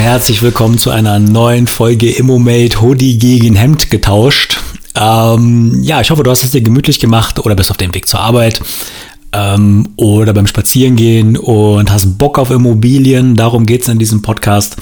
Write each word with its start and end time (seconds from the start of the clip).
Herzlich 0.00 0.40
willkommen 0.40 0.78
zu 0.78 0.88
einer 0.88 1.18
neuen 1.18 1.66
Folge 1.66 2.10
Immomate 2.10 2.80
Hoodie 2.80 3.18
gegen 3.18 3.54
Hemd 3.54 3.90
getauscht. 3.90 4.58
Ähm, 4.94 5.78
ja, 5.82 6.00
ich 6.00 6.10
hoffe, 6.10 6.22
du 6.22 6.30
hast 6.30 6.42
es 6.42 6.52
dir 6.52 6.62
gemütlich 6.62 7.00
gemacht 7.00 7.38
oder 7.38 7.54
bist 7.54 7.70
auf 7.70 7.76
dem 7.76 7.94
Weg 7.94 8.08
zur 8.08 8.18
Arbeit 8.20 8.62
ähm, 9.32 9.90
oder 9.96 10.32
beim 10.32 10.46
Spazierengehen 10.46 11.36
und 11.36 11.92
hast 11.92 12.16
Bock 12.16 12.38
auf 12.38 12.50
Immobilien. 12.50 13.36
Darum 13.36 13.66
geht 13.66 13.82
es 13.82 13.88
in 13.88 13.98
diesem 13.98 14.22
Podcast 14.22 14.78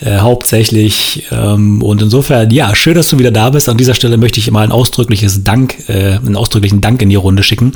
äh, 0.00 0.18
hauptsächlich. 0.18 1.26
Ähm, 1.30 1.82
und 1.82 2.02
insofern, 2.02 2.50
ja, 2.50 2.74
schön, 2.74 2.94
dass 2.94 3.08
du 3.08 3.18
wieder 3.18 3.30
da 3.30 3.50
bist. 3.50 3.68
An 3.68 3.76
dieser 3.76 3.94
Stelle 3.94 4.16
möchte 4.16 4.40
ich 4.40 4.50
mal 4.50 4.64
ein 4.64 4.72
ausdrückliches 4.72 5.44
Dank, 5.44 5.88
äh, 5.88 6.16
einen 6.16 6.36
ausdrücklichen 6.36 6.80
Dank 6.80 7.02
in 7.02 7.10
die 7.10 7.16
Runde 7.16 7.42
schicken. 7.42 7.72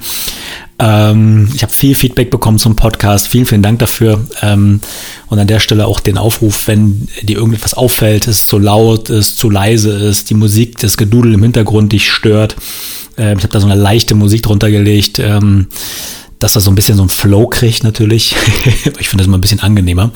Ähm, 0.79 1.49
ich 1.55 1.63
habe 1.63 1.73
viel 1.73 1.95
Feedback 1.95 2.31
bekommen 2.31 2.59
zum 2.59 2.77
Podcast. 2.77 3.29
Vielen, 3.29 3.47
vielen 3.47 3.63
Dank 3.63 3.79
dafür. 3.79 4.25
Ähm, 4.43 4.81
und 5.29 5.39
an 5.39 5.47
der 5.47 5.61
Stelle 5.61 5.87
auch 5.87 6.01
den 6.01 6.19
Aufruf, 6.19 6.67
wenn 6.67 7.09
dir 7.23 7.37
irgendetwas 7.37 7.75
auffällt, 7.75 8.27
es 8.27 8.47
zu 8.47 8.59
laut 8.59 9.11
ist, 9.11 9.39
zu 9.39 9.51
leise 9.51 9.93
ist, 9.93 10.31
die 10.31 10.35
Musik, 10.35 10.79
das 10.79 10.97
Gedudel 10.97 11.35
im 11.35 11.43
Hintergrund 11.43 11.93
dich 11.93 12.11
stört. 12.11 12.57
Äh, 13.19 13.35
ich 13.35 13.43
habe 13.43 13.49
da 13.49 13.61
so 13.61 13.67
eine 13.67 13.81
leichte 13.81 14.15
Musik 14.15 14.43
drunter 14.43 14.71
gelegt. 14.71 15.19
Ähm, 15.19 15.67
dass 16.45 16.57
er 16.57 16.61
so 16.61 16.71
ein 16.71 16.75
bisschen 16.75 16.97
so 16.97 17.03
einen 17.03 17.09
Flow 17.09 17.47
kriegt 17.47 17.85
natürlich. 17.85 18.37
ich 18.99 19.09
finde 19.09 19.23
das 19.23 19.27
immer 19.27 19.39
ein 19.39 19.41
bisschen 19.41 19.61
angenehmer. 19.61 20.11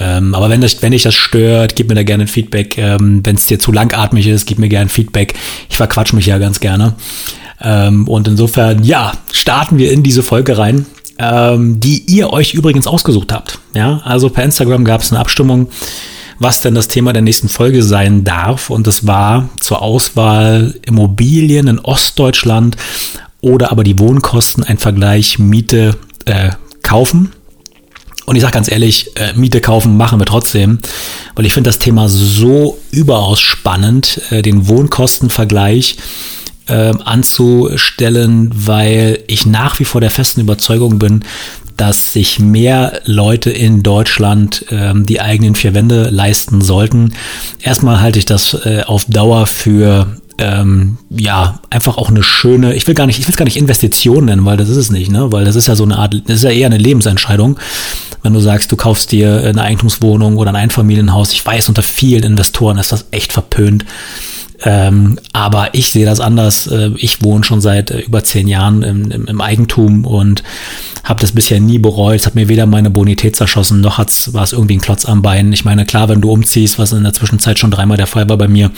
Ähm, 0.00 0.34
aber 0.34 0.50
wenn, 0.50 0.60
das, 0.60 0.82
wenn 0.82 0.90
dich 0.90 1.04
das 1.04 1.14
stört, 1.14 1.76
gib 1.76 1.88
mir 1.88 1.94
da 1.94 2.02
gerne 2.02 2.24
ein 2.24 2.28
Feedback. 2.28 2.76
Ähm, 2.76 3.20
wenn 3.22 3.36
es 3.36 3.46
dir 3.46 3.60
zu 3.60 3.70
langatmig 3.70 4.26
ist, 4.26 4.46
gib 4.46 4.58
mir 4.58 4.68
gerne 4.68 4.90
Feedback. 4.90 5.34
Ich 5.70 5.76
verquatsch 5.76 6.12
mich 6.12 6.26
ja 6.26 6.38
ganz 6.38 6.58
gerne. 6.58 6.94
Ähm, 7.60 8.08
und 8.08 8.26
insofern, 8.26 8.82
ja, 8.82 9.12
starten 9.32 9.78
wir 9.78 9.92
in 9.92 10.02
diese 10.02 10.24
Folge 10.24 10.58
rein, 10.58 10.86
ähm, 11.20 11.78
die 11.78 12.02
ihr 12.08 12.32
euch 12.32 12.54
übrigens 12.54 12.88
ausgesucht 12.88 13.32
habt. 13.32 13.60
Ja, 13.74 14.02
also 14.04 14.30
per 14.30 14.42
Instagram 14.42 14.84
gab 14.84 15.02
es 15.02 15.12
eine 15.12 15.20
Abstimmung, 15.20 15.68
was 16.40 16.62
denn 16.62 16.74
das 16.74 16.88
Thema 16.88 17.12
der 17.12 17.22
nächsten 17.22 17.48
Folge 17.48 17.84
sein 17.84 18.24
darf. 18.24 18.70
Und 18.70 18.88
es 18.88 19.06
war 19.06 19.50
zur 19.60 19.82
Auswahl 19.82 20.74
Immobilien 20.84 21.68
in 21.68 21.78
Ostdeutschland 21.78 22.76
oder 23.44 23.70
aber 23.70 23.84
die 23.84 23.98
Wohnkosten, 23.98 24.64
ein 24.64 24.78
Vergleich 24.78 25.38
Miete 25.38 25.96
äh, 26.24 26.50
kaufen. 26.82 27.32
Und 28.24 28.36
ich 28.36 28.42
sage 28.42 28.54
ganz 28.54 28.70
ehrlich, 28.70 29.10
äh, 29.16 29.34
Miete 29.34 29.60
kaufen 29.60 29.98
machen 29.98 30.18
wir 30.18 30.24
trotzdem, 30.24 30.78
weil 31.34 31.44
ich 31.44 31.52
finde 31.52 31.68
das 31.68 31.78
Thema 31.78 32.08
so 32.08 32.78
überaus 32.90 33.40
spannend, 33.40 34.22
äh, 34.30 34.40
den 34.40 34.66
Wohnkostenvergleich 34.66 35.98
äh, 36.68 36.94
anzustellen, 37.04 38.50
weil 38.54 39.22
ich 39.26 39.44
nach 39.44 39.78
wie 39.78 39.84
vor 39.84 40.00
der 40.00 40.10
festen 40.10 40.40
Überzeugung 40.40 40.98
bin, 40.98 41.22
dass 41.76 42.14
sich 42.14 42.38
mehr 42.38 43.02
Leute 43.04 43.50
in 43.50 43.82
Deutschland 43.82 44.64
ähm, 44.70 45.04
die 45.04 45.20
eigenen 45.20 45.54
vier 45.54 45.74
Wände 45.74 46.08
leisten 46.08 46.62
sollten. 46.62 47.12
Erstmal 47.60 48.00
halte 48.00 48.18
ich 48.18 48.24
das 48.24 48.54
äh, 48.54 48.84
auf 48.86 49.04
Dauer 49.06 49.46
für 49.46 50.06
ähm, 50.38 50.98
ja, 51.10 51.60
einfach 51.70 51.96
auch 51.96 52.10
eine 52.10 52.22
schöne, 52.22 52.74
ich 52.74 52.86
will 52.86 52.94
gar 52.94 53.06
nicht, 53.06 53.18
ich 53.18 53.26
will 53.26 53.32
es 53.32 53.36
gar 53.36 53.44
nicht 53.44 53.56
Investition 53.56 54.24
nennen, 54.24 54.44
weil 54.44 54.56
das 54.56 54.68
ist 54.68 54.76
es 54.76 54.90
nicht, 54.90 55.10
ne? 55.10 55.30
Weil 55.30 55.44
das 55.44 55.56
ist 55.56 55.68
ja 55.68 55.76
so 55.76 55.84
eine 55.84 55.98
Art, 55.98 56.14
das 56.26 56.36
ist 56.36 56.44
ja 56.44 56.50
eher 56.50 56.66
eine 56.66 56.78
Lebensentscheidung. 56.78 57.58
Wenn 58.22 58.32
du 58.32 58.40
sagst, 58.40 58.72
du 58.72 58.76
kaufst 58.76 59.12
dir 59.12 59.42
eine 59.44 59.62
Eigentumswohnung 59.62 60.36
oder 60.36 60.50
ein 60.50 60.56
Einfamilienhaus, 60.56 61.32
ich 61.32 61.44
weiß, 61.44 61.68
unter 61.68 61.82
vielen 61.82 62.24
Investoren 62.24 62.78
ist 62.78 62.90
das 62.90 63.06
echt 63.10 63.32
verpönt. 63.32 63.84
Ähm, 64.64 65.18
aber 65.32 65.74
ich 65.74 65.90
sehe 65.90 66.06
das 66.06 66.20
anders. 66.20 66.66
Äh, 66.66 66.90
ich 66.96 67.22
wohne 67.22 67.44
schon 67.44 67.60
seit 67.60 67.90
äh, 67.90 68.00
über 68.00 68.24
zehn 68.24 68.48
Jahren 68.48 68.82
im, 68.82 69.10
im, 69.10 69.26
im 69.26 69.40
Eigentum 69.40 70.06
und 70.06 70.42
habe 71.04 71.20
das 71.20 71.32
bisher 71.32 71.60
nie 71.60 71.78
bereut. 71.78 72.16
Es 72.16 72.26
hat 72.26 72.34
mir 72.34 72.48
weder 72.48 72.64
meine 72.64 72.88
Bonität 72.88 73.36
zerschossen, 73.36 73.82
noch 73.82 73.98
hat's, 73.98 74.32
war 74.32 74.42
es 74.42 74.52
irgendwie 74.52 74.76
ein 74.76 74.80
Klotz 74.80 75.04
am 75.04 75.20
Bein. 75.20 75.52
Ich 75.52 75.66
meine, 75.66 75.84
klar, 75.84 76.08
wenn 76.08 76.22
du 76.22 76.32
umziehst, 76.32 76.78
was 76.78 76.92
in 76.92 77.04
der 77.04 77.12
Zwischenzeit 77.12 77.58
schon 77.58 77.70
dreimal 77.70 77.98
der 77.98 78.06
Fall 78.06 78.26
war 78.30 78.38
bei 78.38 78.48
mir, 78.48 78.70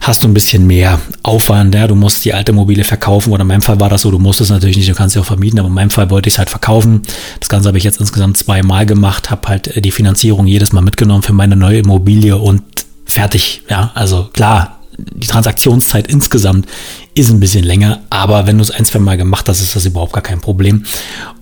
hast 0.00 0.22
du 0.22 0.28
ein 0.28 0.34
bisschen 0.34 0.68
mehr 0.68 1.00
Aufwand. 1.24 1.74
Ja? 1.74 1.88
Du 1.88 1.96
musst 1.96 2.24
die 2.24 2.32
alte 2.32 2.52
Mobile 2.52 2.84
verkaufen 2.84 3.32
oder 3.32 3.42
in 3.42 3.48
meinem 3.48 3.62
Fall 3.62 3.80
war 3.80 3.90
das 3.90 4.02
so, 4.02 4.12
du 4.12 4.20
musst 4.20 4.40
es 4.40 4.50
natürlich 4.50 4.76
nicht, 4.76 4.88
du 4.88 4.94
kannst 4.94 5.14
sie 5.14 5.20
auch 5.20 5.24
vermieten, 5.24 5.58
aber 5.58 5.68
in 5.68 5.74
meinem 5.74 5.90
Fall 5.90 6.10
wollte 6.10 6.28
ich 6.28 6.34
es 6.34 6.38
halt 6.38 6.50
verkaufen. 6.50 7.02
Das 7.40 7.48
Ganze 7.48 7.66
habe 7.66 7.78
ich 7.78 7.84
jetzt 7.84 7.98
insgesamt 7.98 8.36
zweimal 8.36 8.86
gemacht, 8.86 9.32
habe 9.32 9.48
halt 9.48 9.76
äh, 9.76 9.80
die 9.80 9.90
Finanzierung 9.90 10.46
jedes 10.46 10.72
Mal 10.72 10.82
mitgenommen 10.82 11.24
für 11.24 11.32
meine 11.32 11.56
neue 11.56 11.78
Immobilie 11.78 12.36
und 12.38 12.62
fertig. 13.04 13.62
Ja, 13.68 13.90
also 13.94 14.28
klar, 14.32 14.78
die 15.14 15.26
Transaktionszeit 15.26 16.06
insgesamt 16.08 16.66
ist 17.14 17.30
ein 17.30 17.40
bisschen 17.40 17.64
länger, 17.64 18.00
aber 18.10 18.46
wenn 18.46 18.58
du 18.58 18.62
es 18.62 18.70
ein, 18.70 18.84
zwei 18.84 18.98
Mal 18.98 19.16
gemacht 19.16 19.48
hast, 19.48 19.60
ist 19.60 19.76
das 19.76 19.86
überhaupt 19.86 20.12
gar 20.12 20.22
kein 20.22 20.40
Problem. 20.40 20.84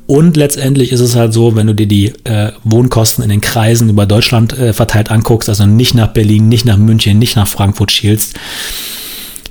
Und 0.06 0.36
letztendlich 0.36 0.90
ist 0.90 1.00
es 1.00 1.14
halt 1.14 1.32
so, 1.32 1.54
wenn 1.54 1.68
du 1.68 1.74
dir 1.74 1.86
die 1.86 2.12
äh, 2.24 2.52
Wohnkosten 2.64 3.22
in 3.22 3.30
den 3.30 3.40
Kreisen 3.40 3.88
über 3.88 4.06
Deutschland 4.06 4.58
äh, 4.58 4.72
verteilt 4.72 5.10
anguckst, 5.10 5.48
also 5.48 5.66
nicht 5.66 5.94
nach 5.94 6.08
Berlin, 6.08 6.48
nicht 6.48 6.64
nach 6.64 6.78
München, 6.78 7.18
nicht 7.18 7.36
nach 7.36 7.46
Frankfurt 7.46 7.92
schielst, 7.92 8.34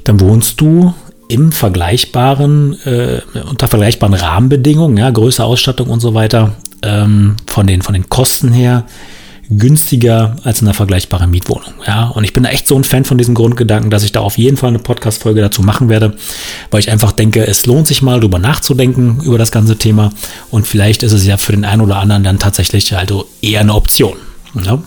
dann 0.04 0.20
wohnst 0.20 0.60
du 0.60 0.94
im 1.30 1.52
vergleichbaren, 1.52 2.78
äh, 2.86 3.22
unter 3.50 3.68
vergleichbaren 3.68 4.16
Rahmenbedingungen, 4.16 4.98
ja, 4.98 5.10
Größe, 5.12 5.44
Ausstattung 5.44 5.90
und 5.90 6.02
so 6.02 6.14
weiter, 6.14 6.54
ähm, 6.82 7.38
von, 7.46 7.68
den, 7.68 7.82
von 7.82 7.94
den 7.94 8.10
Kosten 8.10 8.52
her, 8.52 8.86
günstiger 9.50 10.36
als 10.44 10.62
in 10.62 10.68
einer 10.68 10.76
vergleichbaren 10.76 11.32
Mietwohnung. 11.32 11.74
Ja, 11.86 12.08
und 12.10 12.24
ich 12.24 12.34
bin 12.34 12.44
da 12.44 12.50
echt 12.50 12.68
so 12.68 12.76
ein 12.76 12.84
Fan 12.84 13.04
von 13.04 13.18
diesem 13.18 13.34
Grundgedanken, 13.34 13.90
dass 13.90 14.04
ich 14.04 14.12
da 14.12 14.20
auf 14.20 14.38
jeden 14.38 14.58
Fall 14.58 14.70
eine 14.70 14.80
Podcast-Folge 14.80 15.42
dazu 15.42 15.64
machen 15.64 15.90
werde, 15.90 16.16
weil 16.70 16.80
ich 16.80 16.92
einfach 16.92 17.12
denke, 17.12 17.46
es 17.46 17.66
lohnt 17.66 17.88
sich 17.88 18.02
mal 18.02 18.20
drüber 18.20 18.38
nachzudenken 18.38 19.22
über 19.24 19.38
das 19.38 19.52
ganze 19.52 19.78
Thema 19.78 20.12
und 20.52 20.68
vielleicht 20.68 21.02
ist 21.02 21.14
es 21.14 21.26
ja 21.26 21.38
für 21.38 21.52
den 21.52 21.66
einen 21.66 21.82
oder 21.82 21.98
anderen 21.98 22.24
dann 22.24 22.38
tatsächlich 22.38 22.96
also 22.96 23.28
eher 23.42 23.62
eine 23.62 23.74
Option. 23.74 24.18
Ja, 24.54 24.84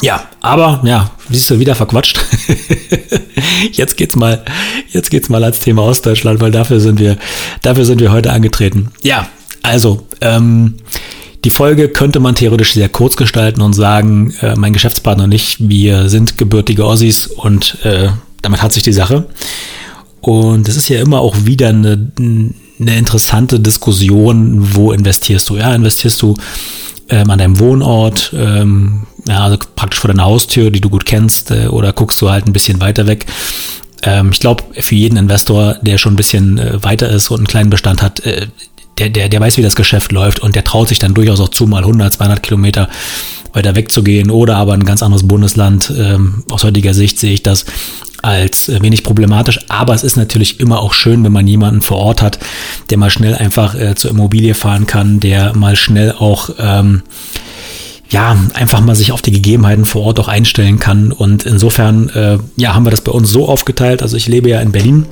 ja 0.00 0.22
aber 0.40 0.80
ja, 0.84 1.10
siehst 1.28 1.50
du 1.50 1.58
wieder 1.58 1.74
verquatscht. 1.74 2.24
jetzt 3.72 3.98
geht's 3.98 4.16
mal, 4.16 4.42
jetzt 4.92 5.10
geht's 5.10 5.28
mal 5.28 5.44
als 5.44 5.60
Thema 5.60 5.82
Ostdeutschland, 5.82 6.40
weil 6.40 6.50
dafür 6.50 6.80
sind 6.80 6.98
wir, 7.00 7.18
dafür 7.60 7.84
sind 7.84 8.00
wir 8.00 8.12
heute 8.12 8.32
angetreten. 8.32 8.90
Ja, 9.02 9.28
also 9.62 10.06
ähm, 10.22 10.76
die 11.44 11.50
Folge 11.50 11.90
könnte 11.90 12.20
man 12.20 12.34
theoretisch 12.34 12.72
sehr 12.72 12.88
kurz 12.88 13.16
gestalten 13.16 13.60
und 13.60 13.74
sagen, 13.74 14.32
äh, 14.40 14.54
mein 14.56 14.72
Geschäftspartner 14.72 15.24
und 15.24 15.32
ich, 15.32 15.56
wir 15.60 16.08
sind 16.08 16.38
gebürtige 16.38 16.86
Ossis 16.86 17.26
und 17.26 17.84
äh, 17.84 18.08
damit 18.42 18.62
hat 18.62 18.72
sich 18.72 18.82
die 18.82 18.92
Sache. 18.92 19.26
Und 20.20 20.68
es 20.68 20.76
ist 20.76 20.88
ja 20.88 21.00
immer 21.00 21.20
auch 21.20 21.36
wieder 21.44 21.68
eine, 21.68 22.10
eine 22.18 22.96
interessante 22.96 23.60
Diskussion, 23.60 24.74
wo 24.74 24.92
investierst 24.92 25.50
du? 25.50 25.56
Ja, 25.56 25.74
investierst 25.74 26.22
du 26.22 26.34
ähm, 27.10 27.28
an 27.28 27.38
deinem 27.38 27.58
Wohnort, 27.58 28.32
ähm, 28.34 29.02
ja, 29.28 29.44
also 29.44 29.58
praktisch 29.76 30.00
vor 30.00 30.08
deiner 30.08 30.24
Haustür, 30.24 30.70
die 30.70 30.80
du 30.80 30.88
gut 30.88 31.04
kennst, 31.04 31.50
äh, 31.50 31.66
oder 31.66 31.92
guckst 31.92 32.20
du 32.22 32.30
halt 32.30 32.46
ein 32.46 32.54
bisschen 32.54 32.80
weiter 32.80 33.06
weg? 33.06 33.26
Ähm, 34.02 34.30
ich 34.32 34.40
glaube, 34.40 34.64
für 34.72 34.94
jeden 34.94 35.18
Investor, 35.18 35.76
der 35.82 35.98
schon 35.98 36.14
ein 36.14 36.16
bisschen 36.16 36.56
äh, 36.56 36.82
weiter 36.82 37.10
ist 37.10 37.30
und 37.30 37.40
einen 37.40 37.46
kleinen 37.46 37.70
Bestand 37.70 38.00
hat, 38.00 38.20
äh, 38.20 38.46
der, 38.98 39.10
der, 39.10 39.28
der 39.28 39.40
weiß, 39.40 39.56
wie 39.56 39.62
das 39.62 39.76
Geschäft 39.76 40.12
läuft 40.12 40.40
und 40.40 40.54
der 40.54 40.64
traut 40.64 40.88
sich 40.88 40.98
dann 40.98 41.14
durchaus 41.14 41.40
auch 41.40 41.48
zu, 41.48 41.66
mal 41.66 41.82
100, 41.82 42.14
200 42.14 42.42
Kilometer 42.42 42.88
weiter 43.52 43.74
wegzugehen 43.76 44.30
oder 44.30 44.56
aber 44.56 44.74
ein 44.74 44.84
ganz 44.84 45.02
anderes 45.02 45.26
Bundesland. 45.26 45.92
Ähm, 45.96 46.44
aus 46.50 46.64
heutiger 46.64 46.94
Sicht 46.94 47.18
sehe 47.18 47.32
ich 47.32 47.42
das 47.42 47.64
als 48.22 48.68
äh, 48.68 48.80
wenig 48.82 49.02
problematisch, 49.02 49.60
aber 49.68 49.94
es 49.94 50.02
ist 50.02 50.16
natürlich 50.16 50.60
immer 50.60 50.80
auch 50.80 50.92
schön, 50.92 51.22
wenn 51.24 51.32
man 51.32 51.46
jemanden 51.46 51.82
vor 51.82 51.98
Ort 51.98 52.22
hat, 52.22 52.38
der 52.90 52.98
mal 52.98 53.10
schnell 53.10 53.34
einfach 53.34 53.74
äh, 53.74 53.94
zur 53.94 54.10
Immobilie 54.10 54.54
fahren 54.54 54.86
kann, 54.86 55.20
der 55.20 55.54
mal 55.54 55.76
schnell 55.76 56.12
auch 56.12 56.50
ähm, 56.58 57.02
ja, 58.14 58.36
einfach 58.54 58.80
mal 58.80 58.94
sich 58.94 59.10
auf 59.10 59.22
die 59.22 59.32
Gegebenheiten 59.32 59.84
vor 59.84 60.02
Ort 60.02 60.20
auch 60.20 60.28
einstellen 60.28 60.78
kann. 60.78 61.10
Und 61.10 61.44
insofern, 61.46 62.08
äh, 62.10 62.38
ja, 62.56 62.72
haben 62.72 62.86
wir 62.86 62.92
das 62.92 63.00
bei 63.00 63.10
uns 63.10 63.28
so 63.28 63.48
aufgeteilt. 63.48 64.02
Also 64.02 64.16
ich 64.16 64.28
lebe 64.28 64.48
ja 64.48 64.60
in 64.60 64.70
Berlin 64.70 65.06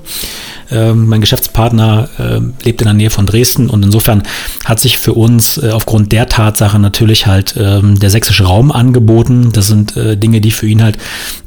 ähm, 0.72 1.08
mein 1.08 1.20
Geschäftspartner 1.20 2.08
äh, 2.18 2.64
lebt 2.64 2.80
in 2.80 2.86
der 2.86 2.94
Nähe 2.94 3.10
von 3.10 3.26
Dresden 3.26 3.68
und 3.68 3.84
insofern 3.84 4.22
hat 4.64 4.80
sich 4.80 4.98
für 4.98 5.12
uns 5.12 5.58
äh, 5.58 5.70
aufgrund 5.70 6.12
der 6.12 6.28
Tatsache 6.28 6.78
natürlich 6.78 7.26
halt 7.26 7.54
ähm, 7.58 7.98
der 7.98 8.10
sächsische 8.10 8.44
Raum 8.44 8.72
angeboten. 8.72 9.50
Das 9.52 9.66
sind 9.66 9.96
äh, 9.96 10.16
Dinge, 10.16 10.40
die 10.40 10.50
für 10.50 10.66
ihn 10.66 10.82
halt 10.82 10.96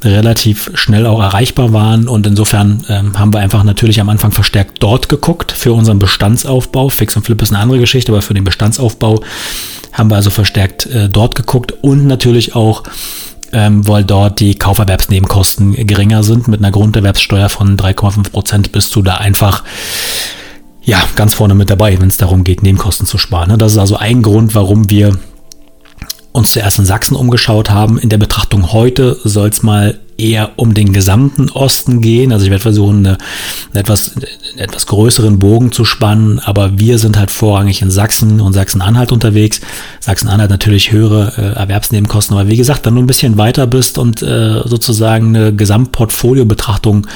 relativ 0.04 0.70
schnell 0.74 1.06
auch 1.06 1.20
erreichbar 1.20 1.72
waren 1.72 2.06
und 2.06 2.26
insofern 2.26 2.84
ähm, 2.88 3.18
haben 3.18 3.32
wir 3.32 3.40
einfach 3.40 3.64
natürlich 3.64 4.00
am 4.00 4.08
Anfang 4.08 4.30
verstärkt 4.30 4.82
dort 4.82 5.08
geguckt 5.08 5.52
für 5.52 5.72
unseren 5.72 5.98
Bestandsaufbau. 5.98 6.88
Fix 6.88 7.16
und 7.16 7.24
Flip 7.24 7.40
ist 7.42 7.50
eine 7.52 7.60
andere 7.60 7.80
Geschichte, 7.80 8.12
aber 8.12 8.22
für 8.22 8.34
den 8.34 8.44
Bestandsaufbau 8.44 9.22
haben 9.96 10.10
wir 10.10 10.16
also 10.16 10.30
verstärkt 10.30 10.86
äh, 10.86 11.08
dort 11.08 11.34
geguckt 11.34 11.72
und 11.82 12.06
natürlich 12.06 12.54
auch 12.54 12.84
ähm, 13.52 13.86
weil 13.86 14.04
dort 14.04 14.40
die 14.40 14.56
Kauferwerbsnebenkosten 14.56 15.74
geringer 15.86 16.22
sind. 16.22 16.48
Mit 16.48 16.60
einer 16.60 16.72
Grunderwerbssteuer 16.72 17.48
von 17.48 17.76
3,5 17.76 18.30
Prozent 18.30 18.72
bist 18.72 18.94
du 18.96 19.02
da 19.02 19.14
einfach 19.14 19.62
ja, 20.82 21.02
ganz 21.16 21.34
vorne 21.34 21.54
mit 21.54 21.70
dabei, 21.70 21.98
wenn 22.00 22.08
es 22.08 22.16
darum 22.16 22.44
geht, 22.44 22.62
Nebenkosten 22.62 23.06
zu 23.06 23.18
sparen. 23.18 23.50
Ne? 23.50 23.58
Das 23.58 23.72
ist 23.72 23.78
also 23.78 23.96
ein 23.96 24.22
Grund, 24.22 24.54
warum 24.54 24.90
wir 24.90 25.18
uns 26.36 26.52
zuerst 26.52 26.78
in 26.78 26.84
Sachsen 26.84 27.16
umgeschaut 27.16 27.70
haben. 27.70 27.98
In 27.98 28.10
der 28.10 28.18
Betrachtung 28.18 28.72
heute 28.72 29.16
soll 29.24 29.48
es 29.48 29.62
mal 29.62 29.98
eher 30.18 30.50
um 30.56 30.74
den 30.74 30.92
gesamten 30.92 31.48
Osten 31.50 32.02
gehen. 32.02 32.30
Also 32.30 32.44
ich 32.44 32.50
werde 32.50 32.62
versuchen, 32.62 32.98
eine, 32.98 33.18
eine 33.70 33.80
etwas, 33.80 34.12
einen 34.16 34.58
etwas 34.58 34.86
größeren 34.86 35.38
Bogen 35.38 35.72
zu 35.72 35.86
spannen, 35.86 36.38
aber 36.38 36.78
wir 36.78 36.98
sind 36.98 37.18
halt 37.18 37.30
vorrangig 37.30 37.80
in 37.80 37.90
Sachsen 37.90 38.40
und 38.42 38.52
Sachsen-Anhalt 38.52 39.12
unterwegs. 39.12 39.62
Sachsen-Anhalt 40.00 40.50
natürlich 40.50 40.92
höhere 40.92 41.32
äh, 41.38 41.58
Erwerbsnebenkosten, 41.58 42.36
aber 42.36 42.48
wie 42.48 42.56
gesagt, 42.56 42.84
wenn 42.84 42.94
du 42.94 43.02
ein 43.02 43.06
bisschen 43.06 43.38
weiter 43.38 43.66
bist 43.66 43.96
und 43.96 44.22
äh, 44.22 44.60
sozusagen 44.66 45.34
eine 45.34 45.54
Gesamtportfolio-Betrachtung 45.54 47.06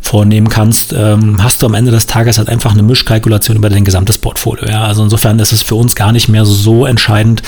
vornehmen 0.00 0.48
kannst, 0.48 0.92
ähm, 0.92 1.42
hast 1.42 1.62
du 1.62 1.66
am 1.66 1.74
Ende 1.74 1.90
des 1.90 2.06
Tages 2.06 2.38
halt 2.38 2.48
einfach 2.48 2.72
eine 2.72 2.82
Mischkalkulation 2.82 3.56
über 3.56 3.70
dein 3.70 3.84
gesamtes 3.84 4.18
Portfolio. 4.18 4.68
Ja? 4.68 4.84
Also 4.84 5.02
insofern 5.02 5.40
ist 5.40 5.52
es 5.52 5.62
für 5.62 5.74
uns 5.74 5.94
gar 5.96 6.12
nicht 6.12 6.28
mehr 6.28 6.44
so 6.44 6.86
entscheidend, 6.86 7.42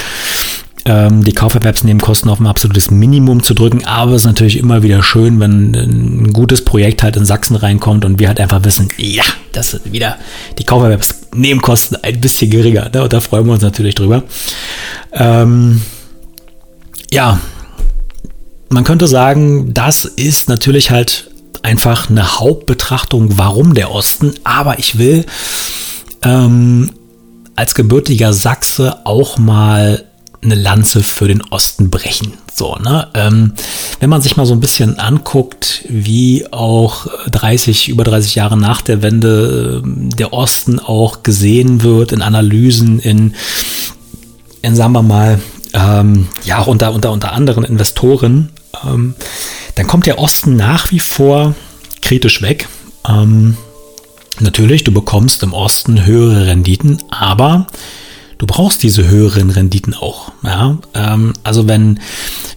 ähm, 0.86 1.24
die 1.24 1.32
Kauferwerbsnebenkosten 1.32 2.30
auf 2.30 2.38
ein 2.38 2.46
absolutes 2.46 2.92
Minimum 2.92 3.42
zu 3.42 3.54
drücken. 3.54 3.84
Aber 3.84 4.12
es 4.12 4.22
ist 4.22 4.26
natürlich 4.26 4.56
immer 4.56 4.84
wieder 4.84 5.02
schön, 5.02 5.40
wenn 5.40 5.74
ein 5.74 6.32
gutes 6.32 6.64
Projekt 6.64 7.02
halt 7.02 7.16
in 7.16 7.24
Sachsen 7.24 7.56
reinkommt 7.56 8.04
und 8.04 8.20
wir 8.20 8.28
halt 8.28 8.38
einfach 8.38 8.64
wissen, 8.64 8.88
ja, 8.96 9.24
das 9.52 9.72
sind 9.72 9.92
wieder 9.92 10.16
die 10.58 10.64
Kauferwerbsnebenkosten 10.64 11.98
ein 12.02 12.20
bisschen 12.20 12.50
geringer. 12.50 12.88
Ne? 12.94 13.02
Und 13.02 13.12
da 13.12 13.20
freuen 13.20 13.46
wir 13.46 13.54
uns 13.54 13.62
natürlich 13.62 13.96
drüber. 13.96 14.22
Ähm, 15.12 15.82
ja, 17.10 17.40
man 18.68 18.84
könnte 18.84 19.08
sagen, 19.08 19.74
das 19.74 20.04
ist 20.04 20.48
natürlich 20.48 20.92
halt 20.92 21.30
einfach 21.62 22.10
eine 22.10 22.38
Hauptbetrachtung, 22.38 23.36
warum 23.38 23.74
der 23.74 23.90
Osten. 23.90 24.34
Aber 24.44 24.78
ich 24.78 24.98
will 24.98 25.24
ähm, 26.22 26.92
als 27.56 27.74
gebürtiger 27.74 28.32
Sachse 28.32 28.98
auch 29.04 29.36
mal 29.36 30.04
eine 30.46 30.60
Lanze 30.60 31.02
für 31.02 31.28
den 31.28 31.42
Osten 31.42 31.90
brechen. 31.90 32.34
So, 32.52 32.76
ne? 32.76 33.08
Ähm, 33.14 33.52
wenn 34.00 34.08
man 34.08 34.22
sich 34.22 34.36
mal 34.36 34.46
so 34.46 34.54
ein 34.54 34.60
bisschen 34.60 34.98
anguckt, 34.98 35.84
wie 35.88 36.50
auch 36.52 37.06
30, 37.30 37.88
über 37.88 38.04
30 38.04 38.34
Jahre 38.34 38.56
nach 38.56 38.80
der 38.80 39.02
Wende 39.02 39.82
äh, 39.84 40.16
der 40.16 40.32
Osten 40.32 40.78
auch 40.78 41.22
gesehen 41.22 41.82
wird 41.82 42.12
in 42.12 42.22
Analysen, 42.22 42.98
in, 42.98 43.34
in 44.62 44.74
sagen 44.74 44.92
wir 44.92 45.02
mal, 45.02 45.40
ähm, 45.74 46.28
ja, 46.44 46.62
unter, 46.62 46.92
unter, 46.92 47.12
unter 47.12 47.32
anderen 47.32 47.64
Investoren, 47.64 48.50
ähm, 48.84 49.14
dann 49.74 49.86
kommt 49.86 50.06
der 50.06 50.18
Osten 50.18 50.56
nach 50.56 50.90
wie 50.90 51.00
vor 51.00 51.54
kritisch 52.00 52.40
weg. 52.40 52.68
Ähm, 53.06 53.56
natürlich, 54.40 54.84
du 54.84 54.92
bekommst 54.92 55.42
im 55.42 55.52
Osten 55.52 56.06
höhere 56.06 56.46
Renditen, 56.46 57.02
aber 57.10 57.66
du 58.38 58.46
brauchst 58.46 58.82
diese 58.82 59.08
höheren 59.08 59.50
Renditen 59.50 59.94
auch. 59.94 60.32
Ja? 60.42 60.78
Ähm, 60.94 61.32
also 61.42 61.68
wenn, 61.68 62.00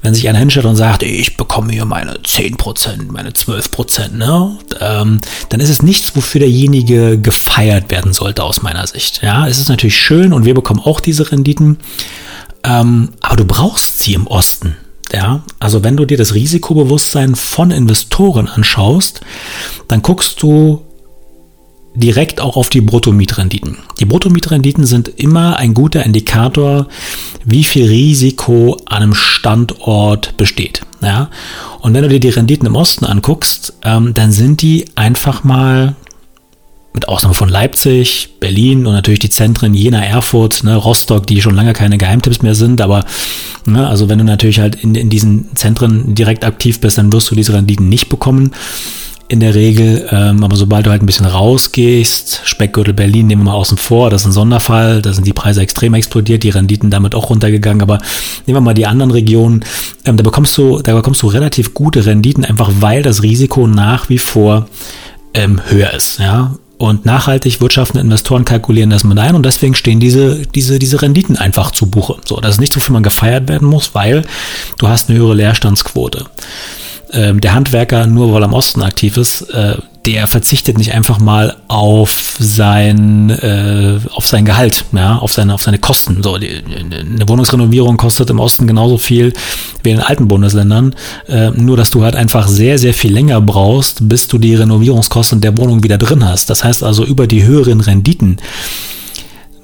wenn 0.02 0.14
sich 0.14 0.28
einer 0.28 0.40
hinstellt 0.40 0.66
und 0.66 0.76
sagt, 0.76 1.04
ich 1.04 1.38
bekomme 1.38 1.72
hier 1.72 1.86
meine 1.86 2.16
10%, 2.16 3.12
meine 3.12 3.32
12%, 3.32 4.14
ne? 4.14 4.58
Ähm, 4.80 5.22
dann 5.50 5.60
ist 5.60 5.70
es 5.70 5.82
nichts, 5.82 6.16
wofür 6.16 6.40
derjenige 6.40 7.18
gefeiert 7.18 7.92
werden 7.92 8.14
sollte 8.14 8.44
aus 8.44 8.62
meiner 8.62 8.86
Sicht. 8.88 9.22
Ja, 9.24 9.48
es 9.48 9.60
ist 9.60 9.70
natürlich 9.70 9.98
schön 9.98 10.34
und 10.34 10.46
wir 10.46 10.54
bekommen 10.54 10.82
auch 10.82 11.00
diese 11.00 11.32
Renditen, 11.32 11.78
ähm, 12.64 13.10
aber 13.22 13.38
du 13.38 13.46
brauchst 13.46 14.00
sie 14.00 14.14
im 14.14 14.28
Osten. 14.28 14.76
Ja, 15.12 15.42
also 15.60 15.84
wenn 15.84 15.98
du 15.98 16.06
dir 16.06 16.18
das 16.18 16.36
Risikobewusstsein 16.36 17.36
von 17.36 17.72
Investoren 17.72 18.48
anschaust, 18.48 19.22
dann 19.88 20.04
guckst 20.04 20.44
du 20.44 20.86
direkt 21.96 22.40
auch 22.40 22.56
auf 22.56 22.70
die 22.70 22.82
Bruttomietrenditen. 22.82 23.78
Die 24.00 24.06
Bruttomietrenditen 24.06 24.86
sind 24.86 25.08
immer 25.08 25.58
ein 25.58 25.74
guter 25.74 26.06
Indikator, 26.06 26.88
wie 27.46 27.64
viel 27.64 27.88
Risiko 27.88 28.78
an 28.86 29.04
einem 29.04 29.14
Standort 29.16 30.38
besteht. 30.38 30.82
Ja? 31.02 31.30
Und 31.82 31.94
wenn 31.94 32.04
du 32.04 32.10
dir 32.10 32.20
die 32.20 32.30
Renditen 32.30 32.68
im 32.68 32.76
Osten 32.76 33.06
anguckst, 33.06 33.74
ähm, 33.84 34.14
dann 34.14 34.32
sind 34.32 34.62
die 34.62 34.86
einfach 34.96 35.44
mal 35.44 35.96
mit 36.94 37.08
Ausnahme 37.08 37.36
von 37.36 37.50
Leipzig, 37.50 38.30
Berlin 38.40 38.86
und 38.86 38.94
natürlich 38.94 39.20
die 39.20 39.30
Zentren 39.30 39.74
Jena, 39.74 40.04
Erfurt, 40.04 40.64
ne, 40.64 40.76
Rostock, 40.76 41.28
die 41.28 41.42
schon 41.42 41.56
lange 41.56 41.74
keine 41.74 41.98
Geheimtipps 41.98 42.42
mehr 42.42 42.56
sind, 42.56 42.82
aber 42.82 43.06
ne, 43.66 43.88
also 43.88 44.10
wenn 44.10 44.18
du 44.18 44.26
natürlich 44.26 44.60
halt 44.60 44.76
in, 44.84 44.96
in 44.96 45.10
diesen 45.10 45.56
Zentren 45.56 46.16
direkt 46.16 46.44
aktiv 46.44 46.82
bist, 46.82 46.98
dann 46.98 47.14
wirst 47.14 47.30
du 47.32 47.36
diese 47.36 47.54
Renditen 47.54 47.90
nicht 47.90 48.10
bekommen 48.10 48.52
in 49.30 49.40
der 49.40 49.56
Regel. 49.56 50.08
Ähm, 50.12 50.44
aber 50.44 50.56
sobald 50.56 50.86
du 50.86 50.92
halt 50.92 51.02
ein 51.02 51.06
bisschen 51.06 51.28
rausgehst, 51.28 52.42
Speckgürtel 52.44 52.94
Berlin 52.94 53.28
nehmen 53.28 53.44
wir 53.44 53.52
mal 53.52 53.58
außen 53.58 53.78
vor, 53.78 54.10
das 54.10 54.24
ist 54.24 54.28
ein 54.28 54.34
Sonderfall, 54.34 55.02
da 55.02 55.14
sind 55.14 55.26
die 55.26 55.34
Preise 55.34 55.62
extrem 55.62 55.94
explodiert, 55.94 56.44
die 56.44 56.50
Renditen 56.50 56.90
damit 56.90 57.16
auch 57.16 57.30
runtergegangen. 57.30 57.82
Aber 57.82 58.00
nehmen 58.46 58.58
wir 58.58 58.62
mal 58.62 58.74
die 58.74 58.88
anderen 58.88 59.12
Regionen, 59.12 59.64
ähm, 60.06 60.18
da 60.18 60.24
bekommst 60.24 60.58
du, 60.58 60.80
da 60.82 60.96
bekommst 60.96 61.22
du 61.22 61.28
relativ 61.28 61.74
gute 61.74 62.06
Renditen, 62.06 62.44
einfach 62.44 62.72
weil 62.80 63.04
das 63.04 63.24
Risiko 63.24 63.68
nach 63.68 64.10
wie 64.10 64.18
vor 64.18 64.68
ähm, 65.36 65.62
höher 65.70 65.94
ist. 65.94 66.20
Ja, 66.20 66.56
und 66.80 67.06
nachhaltig 67.06 67.62
wirtschaftende 67.62 68.02
Investoren 68.02 68.46
kalkulieren 68.46 68.90
das 68.90 69.04
mit 69.04 69.20
ein 69.20 69.36
und 69.36 69.46
deswegen 69.46 69.76
stehen 69.76 70.00
diese, 70.00 70.48
diese, 70.48 70.80
diese 70.80 71.02
Renditen 71.02 71.38
einfach 71.38 71.72
zu 71.72 71.88
Buche. 71.88 72.16
So, 72.26 72.38
das 72.38 72.56
ist 72.56 72.62
nichts, 72.62 72.76
wofür 72.78 72.94
man 72.94 73.04
gefeiert 73.04 73.48
werden 73.48 73.68
muss, 73.68 73.94
weil 73.94 74.24
du 74.78 74.88
hast 74.88 75.10
eine 75.10 75.20
höhere 75.20 75.36
Leerstandsquote 75.36 76.26
ähm, 77.14 77.42
der 77.42 77.54
Handwerker 77.54 78.08
nur 78.08 78.34
weil 78.34 78.44
er 78.44 78.48
im 78.48 78.54
Osten 78.54 78.82
aktiv 78.82 79.18
ist, 79.18 79.42
äh, 79.50 79.78
der 80.06 80.28
verzichtet 80.28 80.78
nicht 80.78 80.94
einfach 80.94 81.20
mal 81.20 81.58
auf 81.68 82.36
sein 82.40 83.30
äh, 83.30 84.00
auf 84.14 84.26
sein 84.26 84.46
Gehalt, 84.46 84.86
ja, 84.94 85.18
auf 85.18 85.34
seine 85.34 85.54
auf 85.54 85.62
seine 85.62 85.78
Kosten. 85.78 86.24
So 86.24 86.38
die, 86.38 86.50
eine 86.50 87.28
Wohnungsrenovierung 87.28 87.98
kostet 87.98 88.30
im 88.30 88.40
Osten 88.40 88.66
genauso 88.66 88.98
viel 88.98 89.34
wie 89.84 89.92
in 89.92 89.98
den 89.98 90.06
alten 90.06 90.28
Bundesländern, 90.28 90.96
äh, 91.28 91.52
nur 91.52 91.78
dass 91.78 91.90
du 91.90 92.04
halt 92.04 92.16
einfach 92.16 92.48
sehr 92.48 92.80
sehr 92.80 92.94
viel 92.94 93.14
länger 93.14 93.42
brauchst, 93.42 94.08
bis 94.08 94.28
du 94.28 94.38
die 94.38 94.56
Renovierungskosten 94.56 95.42
der 95.42 95.58
Wohnung 95.58 95.84
wieder 95.84 95.98
drin 95.98 96.26
hast. 96.26 96.50
Das 96.50 96.64
heißt 96.64 96.84
also 96.84 97.04
über 97.04 97.28
die 97.28 97.44
höheren 97.44 97.82
Renditen 97.82 98.38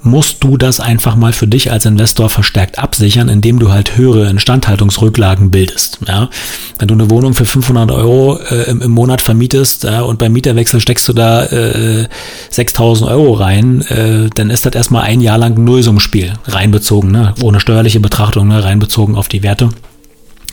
musst 0.06 0.42
du 0.42 0.56
das 0.56 0.80
einfach 0.80 1.16
mal 1.16 1.32
für 1.32 1.46
dich 1.46 1.70
als 1.70 1.84
Investor 1.84 2.30
verstärkt 2.30 2.78
absichern, 2.78 3.28
indem 3.28 3.58
du 3.58 3.70
halt 3.70 3.96
höhere 3.96 4.28
Instandhaltungsrücklagen 4.30 5.50
bildest. 5.50 5.98
Ja? 6.06 6.30
Wenn 6.78 6.88
du 6.88 6.94
eine 6.94 7.10
Wohnung 7.10 7.34
für 7.34 7.44
500 7.44 7.90
Euro 7.90 8.38
äh, 8.50 8.70
im, 8.70 8.80
im, 8.80 8.90
Monat 8.92 9.20
vermietest 9.20 9.84
äh, 9.84 10.00
und 10.00 10.18
beim 10.18 10.32
Mieterwechsel 10.32 10.80
steckst 10.80 11.06
du 11.08 11.12
da 11.12 11.44
äh, 11.44 12.08
6000 12.50 13.10
Euro 13.10 13.34
rein, 13.34 13.82
äh, 13.82 14.30
dann 14.34 14.50
ist 14.50 14.64
das 14.64 14.74
erstmal 14.74 15.02
ein 15.02 15.20
Jahr 15.20 15.38
lang 15.38 15.62
Nullsummspiel 15.62 16.32
reinbezogen, 16.46 17.10
ne? 17.10 17.34
ohne 17.42 17.60
steuerliche 17.60 18.00
Betrachtung, 18.00 18.48
ne? 18.48 18.64
reinbezogen 18.64 19.16
auf 19.16 19.28
die 19.28 19.42
Werte. 19.42 19.70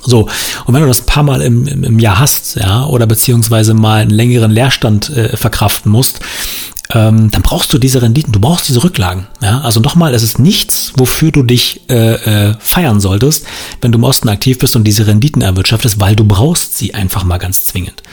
So, 0.06 0.28
und 0.66 0.74
wenn 0.74 0.82
du 0.82 0.88
das 0.88 1.02
paar 1.02 1.24
Mal 1.24 1.42
im, 1.42 1.68
im, 1.68 1.84
im 1.84 2.00
Jahr 2.00 2.20
hast, 2.20 2.56
ja, 2.56 2.86
oder 2.86 3.08
beziehungsweise 3.08 3.74
mal 3.74 4.02
einen 4.02 4.12
längeren 4.12 4.52
Leerstand 4.52 5.10
äh, 5.10 5.36
verkraften 5.38 5.92
musst, 5.92 6.20
ähm, 6.94 7.32
dann 7.32 7.42
brauchst 7.42 7.74
du 7.74 7.78
diese 7.78 8.02
Renditen, 8.02 8.34
du 8.34 8.40
brauchst 8.40 8.68
diese 8.68 8.84
Rücklagen. 8.84 9.28
Ja? 9.42 9.62
Also 9.62 9.80
nochmal, 9.80 10.14
es 10.14 10.24
ist 10.24 10.40
nichts, 10.40 10.94
wofür 10.96 11.32
du 11.32 11.44
dich 11.44 11.82
äh, 11.90 12.50
äh, 12.50 12.56
feiern 12.60 13.00
solltest, 13.00 13.46
wenn 13.82 13.92
du 13.92 13.98
im 13.98 14.04
Osten 14.04 14.30
aktiv 14.30 14.60
bist 14.60 14.76
und 14.76 14.84
diese 14.84 15.08
Renditen 15.08 15.42
erwirtschaftest, 15.42 16.00
weil 16.00 16.16
du 16.16 16.24
brauchst 16.24 16.78
sie 16.78 16.94
einfach 16.94 17.24
mal 17.24 17.40
ganz 17.40 17.66
zwingend. 17.66 18.04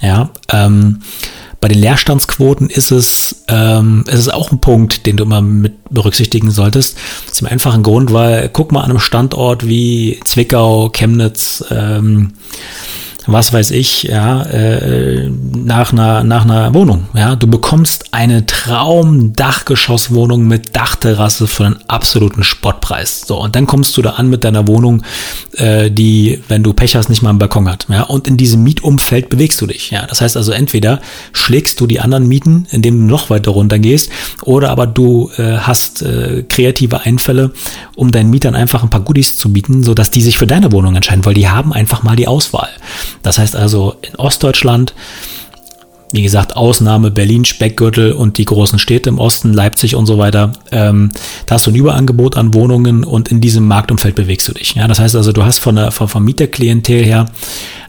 Ja, 0.00 0.30
ähm, 0.50 1.00
bei 1.62 1.68
den 1.68 1.78
Leerstandsquoten 1.78 2.68
ist 2.70 2.90
es, 2.90 3.44
ähm, 3.46 4.02
ist 4.08 4.18
es 4.18 4.28
auch 4.28 4.50
ein 4.50 4.58
Punkt, 4.58 5.06
den 5.06 5.16
du 5.16 5.22
immer 5.22 5.40
mit 5.40 5.74
berücksichtigen 5.90 6.50
solltest. 6.50 6.98
Dem 7.38 7.46
einfachen 7.46 7.84
Grund, 7.84 8.12
weil 8.12 8.50
guck 8.52 8.72
mal 8.72 8.80
an 8.80 8.90
einem 8.90 8.98
Standort 8.98 9.64
wie 9.64 10.18
Zwickau, 10.24 10.90
Chemnitz, 10.90 11.64
ähm, 11.70 12.32
was 13.26 13.52
weiß 13.52 13.70
ich, 13.72 14.04
ja, 14.04 14.42
äh, 14.42 15.30
nach 15.54 15.92
einer, 15.92 16.24
nach 16.24 16.44
einer 16.44 16.74
Wohnung. 16.74 17.06
Ja, 17.14 17.36
du 17.36 17.46
bekommst 17.46 18.12
eine 18.12 18.46
Traum-Dachgeschosswohnung 18.46 20.46
mit 20.46 20.74
Dachterrasse 20.74 21.46
für 21.46 21.66
einen 21.66 21.78
absoluten 21.88 22.42
Spottpreis. 22.42 23.22
So, 23.26 23.40
und 23.40 23.54
dann 23.54 23.66
kommst 23.66 23.96
du 23.96 24.02
da 24.02 24.10
an 24.10 24.28
mit 24.28 24.44
deiner 24.44 24.66
Wohnung, 24.66 25.02
äh, 25.52 25.90
die, 25.90 26.42
wenn 26.48 26.62
du 26.62 26.72
Pech 26.72 26.96
hast, 26.96 27.08
nicht 27.08 27.22
mal 27.22 27.30
einen 27.30 27.38
Balkon 27.38 27.68
hat. 27.68 27.86
Ja, 27.88 28.02
und 28.02 28.26
in 28.26 28.36
diesem 28.36 28.62
Mietumfeld 28.62 29.28
bewegst 29.28 29.60
du 29.60 29.66
dich. 29.66 29.90
Ja, 29.90 30.06
das 30.06 30.20
heißt 30.20 30.36
also, 30.36 30.52
entweder 30.52 31.00
schlägst 31.32 31.80
du 31.80 31.86
die 31.86 32.00
anderen 32.00 32.26
Mieten, 32.26 32.66
indem 32.70 32.98
du 32.98 33.04
noch 33.04 33.30
weiter 33.30 33.52
runter 33.52 33.78
gehst, 33.78 34.10
oder 34.42 34.70
aber 34.70 34.86
du 34.86 35.30
äh, 35.36 35.58
hast 35.58 36.02
äh, 36.02 36.44
kreative 36.48 37.02
Einfälle, 37.02 37.52
um 37.94 38.10
deinen 38.10 38.30
Mietern 38.30 38.54
einfach 38.54 38.82
ein 38.82 38.90
paar 38.90 39.00
Goodies 39.00 39.36
zu 39.36 39.52
bieten, 39.52 39.82
sodass 39.82 40.10
die 40.10 40.22
sich 40.22 40.38
für 40.38 40.46
deine 40.46 40.72
Wohnung 40.72 40.96
entscheiden, 40.96 41.24
weil 41.24 41.34
die 41.34 41.48
haben 41.48 41.72
einfach 41.72 42.02
mal 42.02 42.16
die 42.16 42.26
Auswahl. 42.26 42.70
Das 43.22 43.38
heißt 43.38 43.56
also 43.56 43.96
in 44.02 44.16
Ostdeutschland, 44.16 44.94
wie 46.12 46.22
gesagt, 46.22 46.56
Ausnahme 46.56 47.10
Berlin, 47.10 47.44
Speckgürtel 47.44 48.12
und 48.12 48.36
die 48.36 48.44
großen 48.44 48.78
Städte 48.78 49.08
im 49.08 49.18
Osten, 49.18 49.52
Leipzig 49.54 49.96
und 49.96 50.04
so 50.06 50.18
weiter. 50.18 50.52
Ähm, 50.70 51.10
da 51.46 51.54
hast 51.54 51.66
du 51.66 51.70
ein 51.70 51.74
Überangebot 51.74 52.36
an 52.36 52.52
Wohnungen 52.52 53.02
und 53.02 53.28
in 53.28 53.40
diesem 53.40 53.66
Marktumfeld 53.66 54.14
bewegst 54.14 54.46
du 54.46 54.52
dich. 54.52 54.74
Ja, 54.74 54.86
das 54.86 55.00
heißt 55.00 55.16
also, 55.16 55.32
du 55.32 55.44
hast 55.44 55.58
von 55.58 55.76
der 55.76 55.90
von 55.90 56.08
Vermieterklientel 56.08 57.02
her 57.02 57.26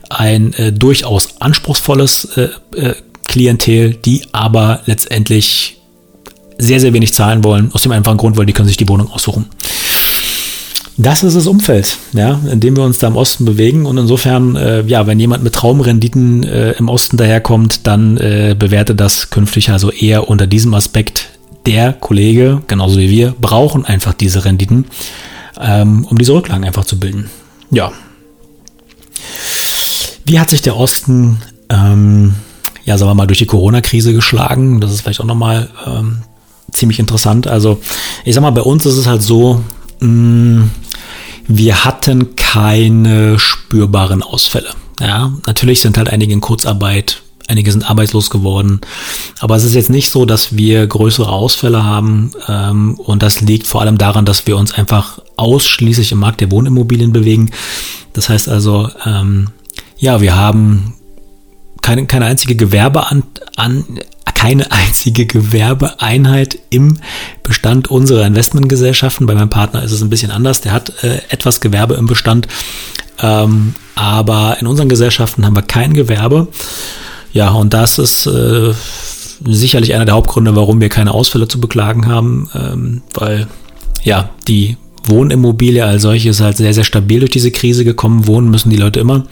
ein 0.10 0.54
äh, 0.54 0.72
durchaus 0.72 1.42
anspruchsvolles 1.42 2.38
äh, 2.38 2.50
äh, 2.78 2.96
Klientel, 3.28 3.96
die 3.96 4.24
aber 4.32 4.82
letztendlich 4.86 5.78
sehr, 6.58 6.80
sehr 6.80 6.94
wenig 6.94 7.14
zahlen 7.14 7.44
wollen, 7.44 7.72
aus 7.74 7.84
dem 7.84 7.92
einfachen 7.92 8.18
Grund, 8.18 8.38
weil 8.38 8.46
die 8.46 8.54
können 8.54 8.68
sich 8.68 8.78
die 8.78 8.88
Wohnung 8.88 9.12
aussuchen. 9.12 9.48
Das 10.98 11.24
ist 11.24 11.36
das 11.36 11.48
Umfeld, 11.48 11.98
ja, 12.14 12.40
in 12.52 12.60
dem 12.60 12.78
wir 12.78 12.84
uns 12.84 13.00
da 13.00 13.08
im 13.08 13.16
Osten 13.16 13.46
bewegen. 13.46 13.86
Und 13.86 13.98
insofern, 13.98 14.56
äh, 14.56 14.84
ja, 14.84 15.08
wenn 15.08 15.20
jemand 15.20 15.44
mit 15.44 15.54
Traumrenditen 15.54 16.44
äh, 16.44 16.72
im 16.74 16.88
Osten 16.88 17.18
daherkommt, 17.18 17.88
dann 17.88 18.18
äh, 18.18 18.56
bewerte 18.58 18.94
das 18.94 19.32
künftig 19.32 19.72
also 19.72 19.92
eher 19.92 20.30
unter 20.30 20.46
diesem 20.46 20.74
Aspekt. 20.74 21.30
Der 21.66 21.94
Kollege, 21.94 22.62
genauso 22.68 23.00
wie 23.00 23.10
wir, 23.10 23.34
brauchen 23.40 23.86
einfach 23.86 24.14
diese 24.14 24.46
Renditen, 24.46 24.86
ähm, 25.60 26.06
um 26.10 26.18
diese 26.18 26.34
Rücklagen 26.34 26.66
einfach 26.66 26.86
zu 26.86 27.00
bilden. 27.00 27.30
Ja. 27.72 27.92
Wie 30.26 30.40
hat 30.40 30.50
sich 30.50 30.62
der 30.62 30.78
Osten, 30.78 31.42
ähm, 31.70 32.36
ja, 32.86 32.98
sagen 32.98 33.10
wir 33.10 33.16
mal, 33.16 33.28
durch 33.28 33.40
die 33.40 33.46
Corona-Krise 33.46 34.14
geschlagen? 34.14 34.80
Das 34.80 34.92
ist 34.92 35.02
vielleicht 35.02 35.22
auch 35.22 35.26
nochmal 35.26 35.70
ähm, 35.88 36.20
ziemlich 36.72 37.00
interessant. 37.00 37.48
Also, 37.48 37.80
ich 38.26 38.36
sag 38.36 38.42
mal, 38.42 38.52
bei 38.52 38.62
uns 38.62 38.86
ist 38.86 38.98
es 38.98 39.08
halt 39.08 39.22
so, 39.24 39.64
mh, 40.02 40.08
mm, 40.08 40.72
wir 41.48 41.86
hatten 41.86 42.36
keine 42.36 43.40
spürbaren 43.40 44.24
Ausfälle. 44.24 44.70
Ja, 45.00 45.34
natürlich 45.46 45.82
sind 45.82 45.98
halt 45.98 46.10
einige 46.10 46.34
in 46.34 46.42
Kurzarbeit, 46.42 47.22
einige 47.48 47.72
sind 47.72 47.90
arbeitslos 47.90 48.30
geworden, 48.30 48.82
aber 49.40 49.56
es 49.56 49.64
ist 49.64 49.74
jetzt 49.74 49.90
nicht 49.90 50.10
so, 50.10 50.26
dass 50.26 50.56
wir 50.56 50.86
größere 50.88 51.30
Ausfälle 51.30 51.84
haben 51.84 52.32
ähm, 52.48 52.96
und 52.96 53.24
das 53.24 53.42
liegt 53.42 53.68
vor 53.68 53.82
allem 53.82 53.98
daran, 53.98 54.26
dass 54.26 54.48
wir 54.48 54.56
uns 54.56 54.74
einfach 54.74 55.20
ausschließlich 55.36 56.12
im 56.12 56.20
Markt 56.20 56.42
der 56.42 56.52
Wohnimmobilien 56.52 57.12
bewegen. 57.12 57.52
Das 58.14 58.30
heißt 58.30 58.48
also, 58.48 58.90
ähm, 59.06 59.50
ja, 59.98 60.22
wir 60.22 60.36
haben 60.36 60.94
keine, 61.84 62.08
keine 62.08 62.26
einzige 62.26 62.56
Gewerbe 62.56 63.12
an, 63.12 63.24
an, 63.56 63.86
keine 64.34 64.72
einzige 64.72 65.26
Gewerbeeinheit 65.28 66.58
im 66.70 66.98
Bestand 67.44 67.90
unserer 67.90 68.26
Investmentgesellschaften. 68.26 69.28
Bei 69.28 69.36
meinem 69.36 69.50
Partner 69.50 69.84
ist 69.84 69.92
es 69.92 70.02
ein 70.02 70.10
bisschen 70.10 70.32
anders. 70.32 70.62
Der 70.62 70.72
hat 70.72 71.04
äh, 71.04 71.22
etwas 71.30 71.62
Gewerbe 71.62 71.94
im 71.94 72.08
Bestand. 72.08 72.48
Ähm, 73.22 73.76
aber 73.96 74.58
in 74.60 74.68
unseren 74.68 74.90
Gesellschaften 74.90 75.46
haben 75.46 75.56
wir 75.56 75.62
kein 75.62 75.94
Gewerbe. 75.94 76.48
Ja, 77.32 77.52
und 77.52 77.74
das 77.74 78.00
ist 78.00 78.26
äh, 78.26 78.74
sicherlich 79.46 79.94
einer 79.94 80.06
der 80.06 80.16
Hauptgründe, 80.16 80.56
warum 80.56 80.82
wir 80.82 80.90
keine 80.90 81.14
Ausfälle 81.14 81.48
zu 81.48 81.60
beklagen 81.60 82.08
haben, 82.08 82.50
ähm, 82.56 83.02
weil 83.14 83.48
ja, 84.04 84.30
die 84.48 84.78
Wohnimmobilie 85.06 85.86
als 85.86 86.04
solche 86.04 86.30
ist 86.30 86.42
halt 86.42 86.58
sehr, 86.58 86.74
sehr 86.74 86.84
stabil 86.84 87.20
durch 87.20 87.32
diese 87.32 87.52
Krise 87.52 87.84
gekommen. 87.84 88.28
Wohnen 88.28 88.50
müssen 88.50 88.70
die 88.70 88.78
Leute 88.78 89.00
immer. 89.00 89.26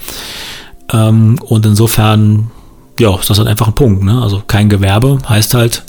Ähm, 0.92 1.40
und 1.44 1.66
insofern 1.66 2.52
ja, 3.00 3.18
ist 3.20 3.30
das 3.30 3.40
halt 3.40 3.48
einfach 3.48 3.68
ein 3.68 3.76
Punkt. 3.76 4.04
Ne? 4.04 4.22
Also 4.22 4.44
kein 4.46 4.70
Gewerbe 4.70 5.20
heißt 5.28 5.54
halt, 5.54 5.84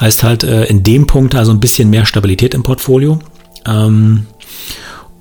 heißt 0.00 0.22
halt 0.24 0.44
äh, 0.44 0.64
in 0.64 0.82
dem 0.82 1.06
Punkt 1.06 1.34
also 1.34 1.52
ein 1.52 1.60
bisschen 1.60 1.90
mehr 1.90 2.06
Stabilität 2.06 2.54
im 2.54 2.62
Portfolio. 2.62 3.18
Ähm, 3.66 4.26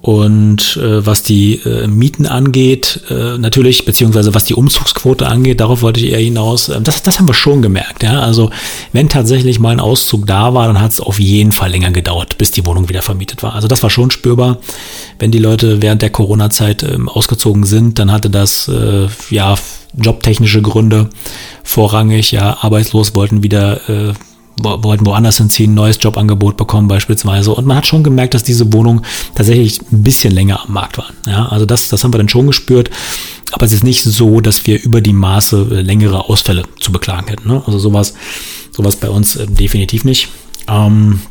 und 0.02 0.78
äh, 0.78 1.06
was 1.06 1.22
die 1.22 1.58
äh, 1.64 1.86
Mieten 1.86 2.26
angeht, 2.26 3.02
äh, 3.12 3.38
natürlich, 3.38 3.86
beziehungsweise 3.86 4.34
was 4.34 4.46
die 4.46 4.56
Umzugsquote 4.56 5.28
angeht, 5.28 5.60
darauf 5.60 5.84
wollte 5.84 6.00
ich 6.00 6.12
eher 6.12 6.20
hinaus. 6.20 6.70
Äh, 6.70 6.82
das, 6.82 7.04
das 7.04 7.20
haben 7.20 7.28
wir 7.28 7.36
schon 7.36 7.62
gemerkt. 7.62 8.02
Ja? 8.02 8.20
Also 8.22 8.50
wenn 8.94 9.10
tatsächlich 9.10 9.60
mal 9.60 9.70
ein 9.70 9.80
Auszug 9.80 10.26
da 10.26 10.56
war, 10.56 10.66
dann 10.66 10.82
hat 10.82 10.92
es 10.92 11.00
auf 11.00 11.20
jeden 11.20 11.52
Fall 11.52 11.70
länger 11.70 11.92
gedauert, 11.92 12.40
bis 12.40 12.50
die 12.50 12.66
Wohnung 12.66 12.90
wieder 12.90 13.04
vermietet 13.04 13.44
war. 13.44 13.54
Also 13.54 13.68
das 13.68 13.84
war 13.84 13.92
schon 13.92 14.10
spürbar. 14.10 14.58
Wenn 15.20 15.30
die 15.30 15.40
Leute 15.40 15.84
während 15.84 16.02
der 16.02 16.10
Corona-Zeit 16.10 16.82
ähm, 16.82 17.08
ausgezogen 17.08 17.64
sind, 17.64 18.00
dann 18.00 18.12
hatte 18.12 18.32
das 18.32 18.68
äh, 18.70 19.08
ja 19.30 19.56
jobtechnische 19.96 20.64
Gründe 20.64 21.10
vorrangig. 21.64 22.32
Ja, 22.32 22.58
arbeitslos 22.62 23.14
wollten 23.14 23.44
wieder 23.44 23.88
äh, 23.88 24.14
wollten 24.58 25.06
woanders 25.06 25.38
hinziehen, 25.38 25.74
neues 25.74 25.98
Jobangebot 26.00 26.58
bekommen 26.58 26.88
beispielsweise. 26.88 27.52
Und 27.52 27.66
man 27.66 27.78
hat 27.78 27.88
schon 27.88 28.04
gemerkt, 28.04 28.34
dass 28.34 28.44
diese 28.44 28.72
Wohnungen 28.74 29.02
tatsächlich 29.36 29.80
ein 29.92 30.04
bisschen 30.04 30.34
länger 30.34 30.64
am 30.66 30.74
Markt 30.74 30.98
waren. 30.98 31.16
Ja, 31.26 31.48
also 31.48 31.66
das, 31.66 31.90
das 31.90 32.04
haben 32.04 32.14
wir 32.14 32.18
dann 32.18 32.30
schon 32.30 32.48
gespürt. 32.48 32.90
Aber 33.52 33.66
es 33.66 33.74
ist 33.74 33.84
nicht 33.84 34.04
so, 34.04 34.42
dass 34.42 34.66
wir 34.66 34.82
über 34.82 35.02
die 35.02 35.14
Maße 35.14 35.68
äh, 35.72 35.82
längere 35.82 36.30
Ausfälle 36.30 36.64
zu 36.80 36.92
beklagen 36.92 37.28
hätten. 37.28 37.48
Ne? 37.48 37.62
Also 37.66 37.80
sowas, 37.80 38.14
sowas 38.72 38.96
bei 38.96 39.10
uns 39.10 39.36
äh, 39.36 39.48
definitiv 39.48 40.06
nicht. 40.06 40.30
Ähm, 40.68 41.22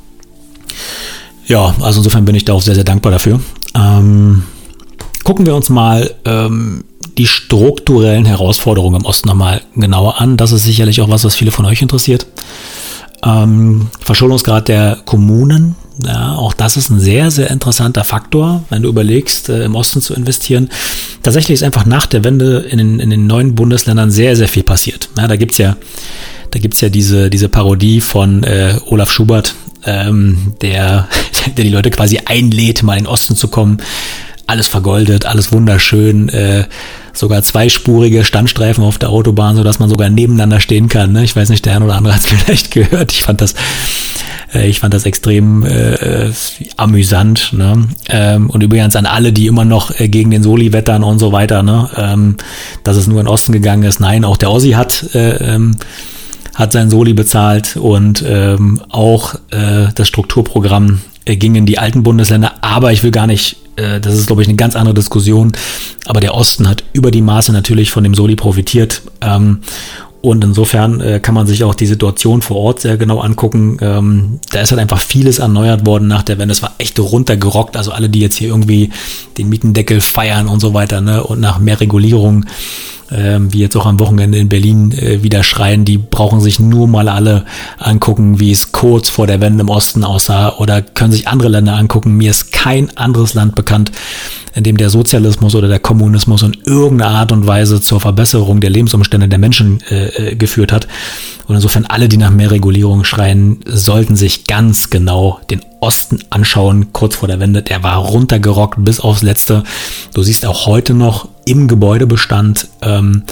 ja, 1.46 1.74
also 1.80 2.00
insofern 2.00 2.24
bin 2.24 2.34
ich 2.34 2.44
da 2.44 2.52
auch 2.52 2.62
sehr, 2.62 2.74
sehr 2.74 2.84
dankbar 2.84 3.12
dafür. 3.12 3.40
Ähm, 3.74 4.44
gucken 5.24 5.46
wir 5.46 5.54
uns 5.54 5.68
mal 5.68 6.14
ähm, 6.24 6.84
die 7.18 7.26
strukturellen 7.26 8.24
Herausforderungen 8.24 9.00
im 9.00 9.06
Osten 9.06 9.28
nochmal 9.28 9.62
genauer 9.74 10.20
an. 10.20 10.36
Das 10.36 10.52
ist 10.52 10.64
sicherlich 10.64 11.00
auch 11.00 11.08
was, 11.08 11.24
was 11.24 11.34
viele 11.34 11.50
von 11.50 11.66
euch 11.66 11.82
interessiert. 11.82 12.26
Ähm, 13.24 13.90
Verschuldungsgrad 14.00 14.68
der 14.68 14.98
Kommunen, 15.04 15.76
ja, 16.04 16.34
auch 16.34 16.54
das 16.54 16.76
ist 16.76 16.90
ein 16.90 17.00
sehr, 17.00 17.30
sehr 17.30 17.50
interessanter 17.50 18.04
Faktor, 18.04 18.64
wenn 18.70 18.82
du 18.82 18.88
überlegst, 18.88 19.48
äh, 19.48 19.64
im 19.64 19.74
Osten 19.74 20.00
zu 20.00 20.14
investieren. 20.14 20.70
Tatsächlich 21.22 21.54
ist 21.54 21.62
einfach 21.62 21.84
nach 21.84 22.06
der 22.06 22.24
Wende 22.24 22.60
in 22.60 22.78
den, 22.78 23.00
in 23.00 23.10
den 23.10 23.26
neuen 23.26 23.54
Bundesländern 23.54 24.10
sehr, 24.10 24.36
sehr 24.36 24.48
viel 24.48 24.62
passiert. 24.62 25.10
Ja, 25.18 25.28
da 25.28 25.36
gibt's 25.36 25.58
ja, 25.58 25.76
da 26.50 26.58
gibt's 26.58 26.80
ja 26.80 26.88
diese, 26.88 27.28
diese 27.28 27.48
Parodie 27.48 28.00
von 28.00 28.42
äh, 28.44 28.76
Olaf 28.86 29.10
Schubert, 29.10 29.54
ähm, 29.84 30.54
der, 30.62 31.08
der 31.56 31.64
die 31.64 31.70
Leute 31.70 31.90
quasi 31.90 32.20
einlädt, 32.24 32.82
mal 32.82 32.96
in 32.96 33.04
den 33.04 33.10
Osten 33.12 33.36
zu 33.36 33.48
kommen. 33.48 33.78
Alles 34.50 34.66
vergoldet, 34.66 35.26
alles 35.26 35.52
wunderschön, 35.52 36.28
äh, 36.28 36.64
sogar 37.12 37.40
zweispurige 37.45 38.25
Standstreifen 38.25 38.83
auf 38.83 38.99
der 38.99 39.11
Autobahn, 39.11 39.54
so 39.54 39.62
dass 39.62 39.78
man 39.78 39.88
sogar 39.88 40.11
nebeneinander 40.11 40.59
stehen 40.59 40.88
kann. 40.88 41.12
Ne? 41.12 41.23
Ich 41.23 41.37
weiß 41.37 41.50
nicht, 41.50 41.64
der 41.66 41.76
eine 41.76 41.85
oder 41.85 41.95
andere 41.95 42.14
hat 42.14 42.23
es 42.23 42.26
vielleicht 42.45 42.73
gehört. 42.73 43.12
Ich 43.12 43.23
fand 43.23 43.40
das, 43.40 43.54
äh, 44.52 44.69
ich 44.69 44.80
fand 44.80 44.92
das 44.92 45.07
extrem 45.07 45.64
äh, 45.64 46.33
amüsant. 46.76 47.52
Ne? 47.52 47.90
Ähm, 48.09 48.50
und 48.50 48.61
übrigens 48.61 48.97
an 48.97 49.07
alle, 49.07 49.33
die 49.33 49.47
immer 49.47 49.64
noch 49.64 50.00
äh, 50.00 50.09
gegen 50.09 50.33
den 50.33 50.42
Soli 50.42 50.73
wettern 50.73 51.04
und 51.04 51.21
so 51.21 51.30
weiter, 51.30 51.62
ne? 51.62 51.88
ähm, 51.97 52.37
dass 52.83 52.97
es 52.97 53.07
nur 53.07 53.21
in 53.21 53.28
Osten 53.28 53.52
gegangen 53.52 53.85
ist. 53.85 54.00
Nein, 54.00 54.25
auch 54.25 54.37
der 54.37 54.50
Ossi 54.50 54.73
hat 54.73 55.14
äh, 55.14 55.54
ähm, 55.54 55.76
hat 56.57 56.73
sein 56.73 56.90
Soli 56.90 57.14
bezahlt 57.14 57.76
und 57.76 58.25
ähm, 58.26 58.80
auch 58.88 59.37
äh, 59.52 59.92
das 59.95 60.09
Strukturprogramm 60.09 61.00
äh, 61.30 61.37
ging 61.37 61.54
in 61.54 61.66
die 61.66 61.78
alten 61.78 62.02
Bundesländer. 62.02 62.54
Aber 62.60 62.92
ich 62.92 63.02
will 63.02 63.10
gar 63.10 63.26
nicht 63.26 63.56
äh, 63.80 64.00
das 64.00 64.14
ist, 64.14 64.26
glaube 64.26 64.42
ich, 64.42 64.49
eine 64.49 64.56
ganz 64.56 64.76
andere 64.76 64.94
Diskussion. 64.94 65.52
Aber 66.06 66.20
der 66.20 66.34
Osten 66.34 66.68
hat 66.68 66.84
über 66.92 67.10
die 67.10 67.22
Maße 67.22 67.52
natürlich 67.52 67.90
von 67.90 68.04
dem 68.04 68.14
Soli 68.14 68.37
profitiert. 68.37 69.02
Ähm, 69.20 69.60
und 70.22 70.44
insofern 70.44 71.00
äh, 71.00 71.20
kann 71.20 71.34
man 71.34 71.46
sich 71.46 71.64
auch 71.64 71.74
die 71.74 71.86
Situation 71.86 72.42
vor 72.42 72.58
Ort 72.58 72.80
sehr 72.80 72.98
genau 72.98 73.20
angucken. 73.20 73.78
Ähm, 73.80 74.40
da 74.52 74.60
ist 74.60 74.70
halt 74.70 74.80
einfach 74.80 75.00
vieles 75.00 75.38
erneuert 75.38 75.86
worden 75.86 76.08
nach 76.08 76.22
der 76.22 76.38
Wende. 76.38 76.52
Es 76.52 76.62
war 76.62 76.74
echt 76.78 76.98
runtergerockt. 76.98 77.76
Also 77.76 77.92
alle, 77.92 78.10
die 78.10 78.20
jetzt 78.20 78.36
hier 78.36 78.48
irgendwie 78.48 78.90
den 79.38 79.48
Mietendeckel 79.48 80.00
feiern 80.00 80.48
und 80.48 80.60
so 80.60 80.74
weiter, 80.74 81.00
ne, 81.00 81.24
und 81.24 81.40
nach 81.40 81.58
mehr 81.58 81.80
Regulierung 81.80 82.44
ähm, 83.12 83.52
wie 83.52 83.58
jetzt 83.58 83.76
auch 83.76 83.86
am 83.86 83.98
Wochenende 83.98 84.38
in 84.38 84.48
Berlin 84.48 84.92
äh, 84.92 85.22
wieder 85.22 85.42
schreien, 85.42 85.84
die 85.84 85.98
brauchen 85.98 86.40
sich 86.40 86.60
nur 86.60 86.86
mal 86.86 87.08
alle 87.08 87.44
angucken, 87.78 88.40
wie 88.40 88.52
es 88.52 88.72
kurz 88.72 89.08
vor 89.08 89.26
der 89.26 89.40
Wende 89.40 89.62
im 89.62 89.68
Osten 89.68 90.04
aussah 90.04 90.56
oder 90.58 90.82
können 90.82 91.12
sich 91.12 91.28
andere 91.28 91.48
Länder 91.48 91.74
angucken. 91.74 92.16
Mir 92.16 92.30
ist 92.30 92.52
kein 92.52 92.96
anderes 92.96 93.34
Land 93.34 93.54
bekannt, 93.54 93.90
in 94.54 94.64
dem 94.64 94.76
der 94.76 94.90
Sozialismus 94.90 95.54
oder 95.54 95.69
der 95.69 95.78
Kommunismus 95.78 96.42
in 96.42 96.57
irgendeiner 96.64 97.12
Art 97.12 97.33
und 97.33 97.47
Weise 97.47 97.80
zur 97.80 98.00
Verbesserung 98.00 98.61
der 98.61 98.71
Lebensumstände 98.71 99.28
der 99.28 99.38
Menschen 99.38 99.80
äh, 99.90 100.30
äh 100.30 100.37
geführt 100.37 100.73
hat. 100.73 100.88
Und 101.47 101.57
insofern 101.57 101.87
alle, 101.87 102.09
die 102.09 102.16
nach 102.16 102.30
mehr 102.30 102.50
Regulierung 102.50 103.04
schreien, 103.04 103.61
sollten 103.66 104.16
sich 104.16 104.45
ganz 104.45 104.90
genau 104.90 105.40
den 105.50 105.62
Osten 105.80 106.21
anschauen, 106.30 106.92
kurz 106.92 107.16
vor 107.16 107.28
der 107.28 107.40
Wende. 107.40 107.62
Der 107.62 107.83
war 107.83 107.97
runtergerockt 107.97 108.85
bis 108.85 109.00
aufs 109.00 109.23
Letzte. 109.23 109.64
Du 110.14 110.23
siehst 110.23 110.47
auch 110.47 110.66
heute 110.66 110.95
noch 110.95 111.28
im 111.47 111.66
Gebäudebestand, 111.66 112.69
ähm, 112.83 113.25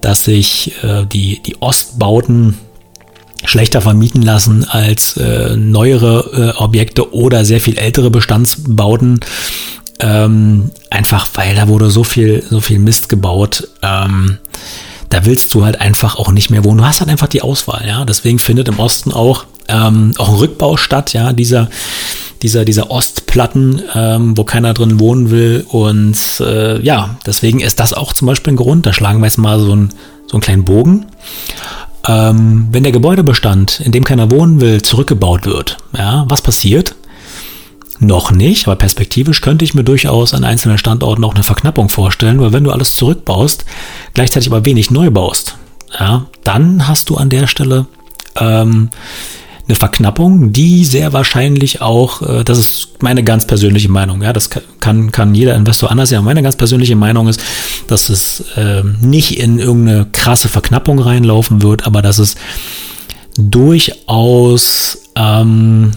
dass 0.00 0.24
sich 0.24 0.72
äh, 0.84 1.06
die, 1.06 1.42
die 1.42 1.60
Ostbauten 1.60 2.54
schlechter 3.44 3.80
vermieten 3.80 4.22
lassen 4.22 4.64
als 4.64 5.16
äh, 5.16 5.56
neuere 5.56 6.54
äh, 6.56 6.62
Objekte 6.62 7.12
oder 7.12 7.44
sehr 7.44 7.60
viel 7.60 7.78
ältere 7.78 8.10
Bestandsbauten. 8.10 9.20
Ähm, 10.00 10.70
einfach 10.90 11.28
weil 11.34 11.54
da 11.54 11.68
wurde 11.68 11.90
so 11.90 12.04
viel, 12.04 12.42
so 12.48 12.60
viel 12.60 12.78
Mist 12.78 13.08
gebaut. 13.08 13.68
Ähm, 13.82 14.38
da 15.10 15.24
willst 15.24 15.54
du 15.54 15.64
halt 15.64 15.80
einfach 15.80 16.16
auch 16.16 16.32
nicht 16.32 16.50
mehr 16.50 16.64
wohnen. 16.64 16.78
Du 16.78 16.84
hast 16.84 17.00
halt 17.00 17.10
einfach 17.10 17.28
die 17.28 17.42
Auswahl, 17.42 17.86
ja. 17.86 18.04
Deswegen 18.04 18.38
findet 18.38 18.68
im 18.68 18.80
Osten 18.80 19.12
auch, 19.12 19.44
ähm, 19.68 20.12
auch 20.18 20.28
ein 20.28 20.34
Rückbau 20.34 20.76
statt, 20.76 21.12
ja, 21.12 21.32
dieser, 21.32 21.68
dieser, 22.42 22.64
dieser 22.64 22.90
Ostplatten, 22.90 23.80
ähm, 23.94 24.36
wo 24.36 24.44
keiner 24.44 24.74
drin 24.74 24.98
wohnen 24.98 25.30
will. 25.30 25.64
Und 25.68 26.16
äh, 26.40 26.80
ja, 26.82 27.16
deswegen 27.26 27.60
ist 27.60 27.78
das 27.78 27.92
auch 27.92 28.12
zum 28.12 28.26
Beispiel 28.26 28.54
ein 28.54 28.56
Grund. 28.56 28.86
Da 28.86 28.92
schlagen 28.92 29.20
wir 29.20 29.26
jetzt 29.26 29.38
mal 29.38 29.60
so, 29.60 29.74
ein, 29.74 29.90
so 30.26 30.32
einen 30.32 30.42
kleinen 30.42 30.64
Bogen. 30.64 31.06
Ähm, 32.06 32.68
wenn 32.70 32.82
der 32.82 32.92
Gebäudebestand, 32.92 33.80
in 33.80 33.92
dem 33.92 34.04
keiner 34.04 34.30
wohnen 34.30 34.60
will, 34.60 34.82
zurückgebaut 34.82 35.46
wird, 35.46 35.78
ja, 35.96 36.24
was 36.28 36.42
passiert? 36.42 36.96
Noch 38.06 38.32
nicht, 38.32 38.66
aber 38.66 38.76
perspektivisch 38.76 39.40
könnte 39.40 39.64
ich 39.64 39.72
mir 39.72 39.82
durchaus 39.82 40.34
an 40.34 40.44
einzelnen 40.44 40.76
Standorten 40.76 41.24
auch 41.24 41.34
eine 41.34 41.42
Verknappung 41.42 41.88
vorstellen, 41.88 42.38
weil 42.38 42.52
wenn 42.52 42.64
du 42.64 42.70
alles 42.70 42.96
zurückbaust, 42.96 43.64
gleichzeitig 44.12 44.50
aber 44.50 44.66
wenig 44.66 44.90
neu 44.90 45.10
baust, 45.10 45.56
ja, 45.98 46.26
dann 46.42 46.86
hast 46.86 47.08
du 47.08 47.16
an 47.16 47.30
der 47.30 47.46
Stelle 47.46 47.86
ähm, 48.38 48.90
eine 49.66 49.76
Verknappung, 49.76 50.52
die 50.52 50.84
sehr 50.84 51.14
wahrscheinlich 51.14 51.80
auch, 51.80 52.20
äh, 52.20 52.44
das 52.44 52.58
ist 52.58 52.88
meine 53.00 53.24
ganz 53.24 53.46
persönliche 53.46 53.88
Meinung, 53.90 54.20
ja, 54.20 54.34
das 54.34 54.50
kann, 54.80 55.10
kann 55.10 55.34
jeder 55.34 55.54
Investor 55.54 55.90
anders 55.90 56.10
sehen, 56.10 56.24
meine 56.24 56.42
ganz 56.42 56.56
persönliche 56.56 56.96
Meinung 56.96 57.28
ist, 57.28 57.40
dass 57.86 58.10
es 58.10 58.40
äh, 58.56 58.82
nicht 59.00 59.38
in 59.38 59.58
irgendeine 59.58 60.06
krasse 60.12 60.48
Verknappung 60.48 60.98
reinlaufen 60.98 61.62
wird, 61.62 61.86
aber 61.86 62.02
dass 62.02 62.18
es 62.18 62.34
durchaus 63.38 64.98
ähm, 65.16 65.92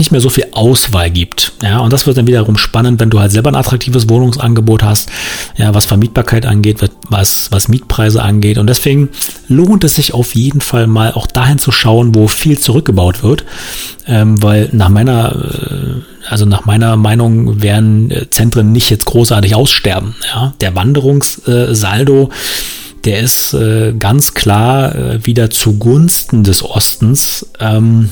nicht 0.00 0.10
mehr 0.10 0.20
so 0.20 0.30
viel 0.30 0.46
Auswahl 0.52 1.10
gibt. 1.10 1.52
Ja, 1.62 1.78
und 1.78 1.92
das 1.92 2.06
wird 2.06 2.16
dann 2.16 2.26
wiederum 2.26 2.56
spannend, 2.56 2.98
wenn 2.98 3.10
du 3.10 3.20
halt 3.20 3.30
selber 3.30 3.50
ein 3.50 3.54
attraktives 3.54 4.08
Wohnungsangebot 4.08 4.82
hast, 4.82 5.10
ja, 5.56 5.72
was 5.74 5.84
Vermietbarkeit 5.84 6.46
angeht, 6.46 6.78
was, 7.08 7.52
was 7.52 7.68
Mietpreise 7.68 8.22
angeht. 8.22 8.58
Und 8.58 8.66
deswegen 8.66 9.10
lohnt 9.46 9.84
es 9.84 9.94
sich 9.94 10.14
auf 10.14 10.34
jeden 10.34 10.60
Fall 10.60 10.86
mal 10.86 11.12
auch 11.12 11.26
dahin 11.26 11.58
zu 11.58 11.70
schauen, 11.70 12.14
wo 12.14 12.26
viel 12.26 12.58
zurückgebaut 12.58 13.22
wird. 13.22 13.44
Ähm, 14.06 14.42
weil 14.42 14.70
nach 14.72 14.88
meiner, 14.88 15.36
äh, 15.36 16.28
also 16.28 16.46
nach 16.46 16.64
meiner 16.64 16.96
Meinung 16.96 17.62
werden 17.62 18.10
äh, 18.10 18.28
Zentren 18.30 18.72
nicht 18.72 18.90
jetzt 18.90 19.04
großartig 19.04 19.54
aussterben. 19.54 20.16
Ja, 20.34 20.54
der 20.60 20.74
Wanderungssaldo, 20.74 22.30
der 23.04 23.20
ist 23.20 23.52
äh, 23.52 23.92
ganz 23.98 24.32
klar 24.34 24.94
äh, 24.94 25.26
wieder 25.26 25.50
zugunsten 25.50 26.42
des 26.42 26.64
Ostens. 26.64 27.46
Ähm, 27.60 28.08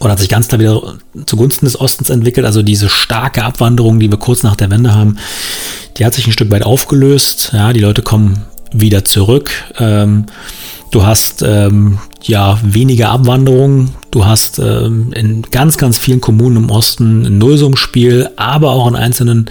oder 0.00 0.12
hat 0.12 0.18
sich 0.18 0.28
ganz 0.28 0.48
klar 0.48 0.60
wieder 0.60 0.80
zugunsten 1.26 1.66
des 1.66 1.80
Ostens 1.80 2.10
entwickelt. 2.10 2.46
Also 2.46 2.62
diese 2.62 2.88
starke 2.88 3.44
Abwanderung, 3.44 3.98
die 3.98 4.10
wir 4.10 4.18
kurz 4.18 4.42
nach 4.42 4.56
der 4.56 4.70
Wende 4.70 4.94
haben, 4.94 5.18
die 5.96 6.04
hat 6.04 6.14
sich 6.14 6.26
ein 6.26 6.32
Stück 6.32 6.50
weit 6.50 6.64
aufgelöst. 6.64 7.50
Ja, 7.52 7.72
die 7.72 7.80
Leute 7.80 8.02
kommen 8.02 8.44
wieder 8.72 9.04
zurück. 9.04 9.50
Ähm, 9.78 10.26
du 10.90 11.04
hast 11.04 11.42
ähm, 11.42 11.98
ja 12.22 12.58
weniger 12.62 13.10
Abwanderung. 13.10 13.90
Du 14.10 14.24
hast 14.24 14.58
ähm, 14.58 15.12
in 15.12 15.42
ganz, 15.42 15.76
ganz 15.76 15.98
vielen 15.98 16.20
Kommunen 16.20 16.56
im 16.56 16.70
Osten 16.70 17.26
ein 17.26 17.38
Nullsummspiel, 17.38 18.30
aber 18.36 18.70
auch 18.70 18.88
in 18.88 18.96
einzelnen 18.96 19.50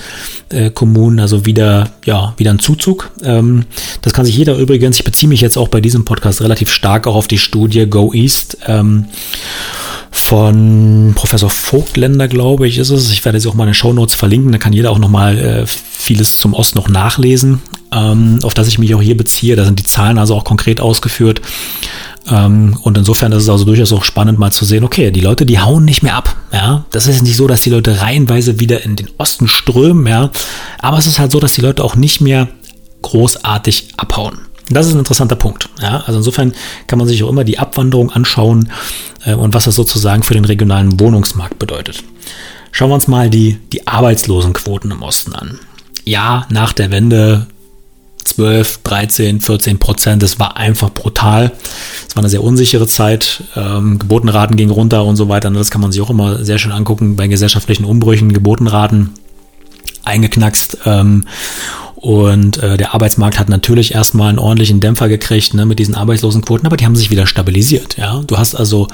äh, 0.50 0.70
Kommunen, 0.72 1.20
also 1.20 1.46
wieder, 1.46 1.89
ja, 2.06 2.34
wieder 2.38 2.51
ein 2.51 2.60
Zuzug. 2.60 3.12
Ähm, 3.24 3.66
das 4.01 4.13
kann 4.13 4.25
sich 4.25 4.36
jeder 4.36 4.58
übrigens, 4.58 4.98
ich 4.98 5.04
beziehe 5.04 5.30
mich 5.30 5.42
jetzt 5.42 5.58
auch 5.58 5.68
bei 5.68 5.82
diesem 5.82 6.06
Podcast 6.06 6.42
relativ 6.42 6.72
stark 6.72 7.06
auch 7.06 7.16
auf 7.16 7.27
die 7.27 7.38
Studie 7.38 7.86
Go 7.88 8.13
East. 8.13 8.58
Ähm, 8.66 9.06
von 10.12 11.14
Professor 11.16 11.50
Vogtländer, 11.50 12.28
glaube 12.28 12.68
ich, 12.68 12.78
ist 12.78 12.90
es. 12.90 13.12
Ich 13.12 13.24
werde 13.26 13.40
sie 13.40 13.48
auch 13.48 13.54
mal 13.54 13.64
in 13.64 13.70
den 13.70 13.74
Show 13.74 13.94
Notes 13.94 14.16
verlinken. 14.16 14.52
Da 14.52 14.58
kann 14.58 14.74
jeder 14.74 14.92
auch 14.92 15.00
noch 15.00 15.10
mal 15.10 15.38
äh, 15.38 15.66
vieles 15.66 16.40
zum 16.40 16.54
Ost 16.54 16.76
noch 16.76 16.90
nachlesen, 16.90 17.62
ähm, 17.92 18.40
auf 18.44 18.54
das 18.54 18.68
ich 18.68 18.80
mich 18.80 18.94
auch 18.96 19.02
hier 19.02 19.18
beziehe. 19.18 19.56
Da 19.56 19.66
sind 19.66 19.80
die 19.80 19.84
Zahlen 19.84 20.18
also 20.18 20.36
auch 20.36 20.44
konkret 20.44 20.82
ausgeführt. 20.82 21.42
Ähm, 22.30 22.78
und 22.82 22.98
insofern 22.98 23.32
ist 23.32 23.44
es 23.44 23.50
also 23.50 23.66
durchaus 23.66 23.94
auch 23.94 24.04
spannend, 24.04 24.40
mal 24.40 24.52
zu 24.52 24.66
sehen, 24.66 24.84
okay, 24.84 25.12
die 25.12 25.22
Leute, 25.22 25.46
die 25.46 25.60
hauen 25.60 25.86
nicht 25.86 26.04
mehr 26.04 26.16
ab. 26.16 26.36
Ja, 26.52 26.86
das 26.92 27.08
ist 27.08 27.24
nicht 27.24 27.36
so, 27.36 27.48
dass 27.48 27.62
die 27.62 27.70
Leute 27.70 28.02
reihenweise 28.02 28.60
wieder 28.60 28.84
in 28.84 28.96
den 28.96 29.10
Osten 29.18 29.48
strömen, 29.48 30.08
ja. 30.08 30.32
Aber 30.80 30.98
es 30.98 31.08
ist 31.08 31.20
halt 31.20 31.32
so, 31.32 31.40
dass 31.40 31.54
die 31.54 31.62
Leute 31.62 31.84
auch 31.84 31.96
nicht 31.96 32.22
mehr 32.22 32.48
großartig 33.02 33.90
abhauen. 33.98 34.40
Das 34.70 34.88
ist 34.88 34.94
ein 34.94 35.00
interessanter 35.00 35.36
Punkt. 35.36 35.70
Ja, 35.82 36.04
also 36.06 36.18
insofern 36.20 36.54
kann 36.88 37.00
man 37.00 37.08
sich 37.08 37.24
auch 37.24 37.30
immer 37.30 37.44
die 37.44 37.60
Abwanderung 37.60 38.12
anschauen 38.12 38.70
äh, 39.26 39.34
und 39.34 39.54
was 39.54 39.66
das 39.66 39.76
sozusagen 39.76 40.24
für 40.24 40.34
den 40.34 40.46
regionalen 40.46 41.00
Wohnungsmarkt 41.00 41.60
bedeutet. 41.60 42.04
Schauen 42.72 42.90
wir 42.90 42.96
uns 42.96 43.08
mal 43.08 43.30
die, 43.30 43.58
die 43.72 43.88
Arbeitslosenquoten 43.88 44.92
im 44.92 45.02
Osten 45.02 45.34
an. 45.34 45.60
Ja, 46.04 46.46
nach 46.50 46.74
der 46.74 46.92
Wende 46.92 47.48
12, 48.28 48.82
13, 48.84 49.42
14 49.42 49.80
Prozent. 49.80 50.22
Das 50.22 50.38
war 50.38 50.58
einfach 50.58 50.94
brutal. 50.94 51.54
Es 52.08 52.16
war 52.16 52.22
eine 52.22 52.30
sehr 52.30 52.44
unsichere 52.44 52.88
Zeit. 52.88 53.44
Ähm, 53.56 54.00
Geburtenraten 54.00 54.58
gingen 54.58 54.72
runter 54.72 55.06
und 55.06 55.16
so 55.16 55.30
weiter. 55.30 55.50
Das 55.50 55.72
kann 55.72 55.82
man 55.82 55.92
sich 55.92 56.02
auch 56.02 56.10
immer 56.10 56.44
sehr 56.44 56.60
schön 56.60 56.72
angucken 56.72 57.16
bei 57.16 57.28
gesellschaftlichen 57.28 57.86
Umbrüchen. 57.86 58.34
Geburtenraten 58.34 59.12
eingeknackst. 60.04 60.80
Ähm, 60.86 61.26
und 61.98 62.62
äh, 62.62 62.77
der 62.77 62.94
Arbeitsmarkt 62.94 63.39
hat 63.39 63.50
natürlich 63.50 63.96
erstmal 63.96 64.30
einen 64.30 64.38
ordentlichen 64.38 64.80
Dämpfer 64.80 65.10
gekriegt 65.10 65.56
ne, 65.56 65.66
mit 65.66 65.80
diesen 65.80 65.96
Arbeitslosenquoten, 65.96 66.68
aber 66.68 66.77
die 66.77 66.86
haben 66.86 66.96
sich 66.96 67.10
wieder 67.10 67.25
stabilisiert. 67.25 67.98
Ja, 67.98 68.22
du 68.25 68.38
hast 68.38 68.54
also 68.54 68.88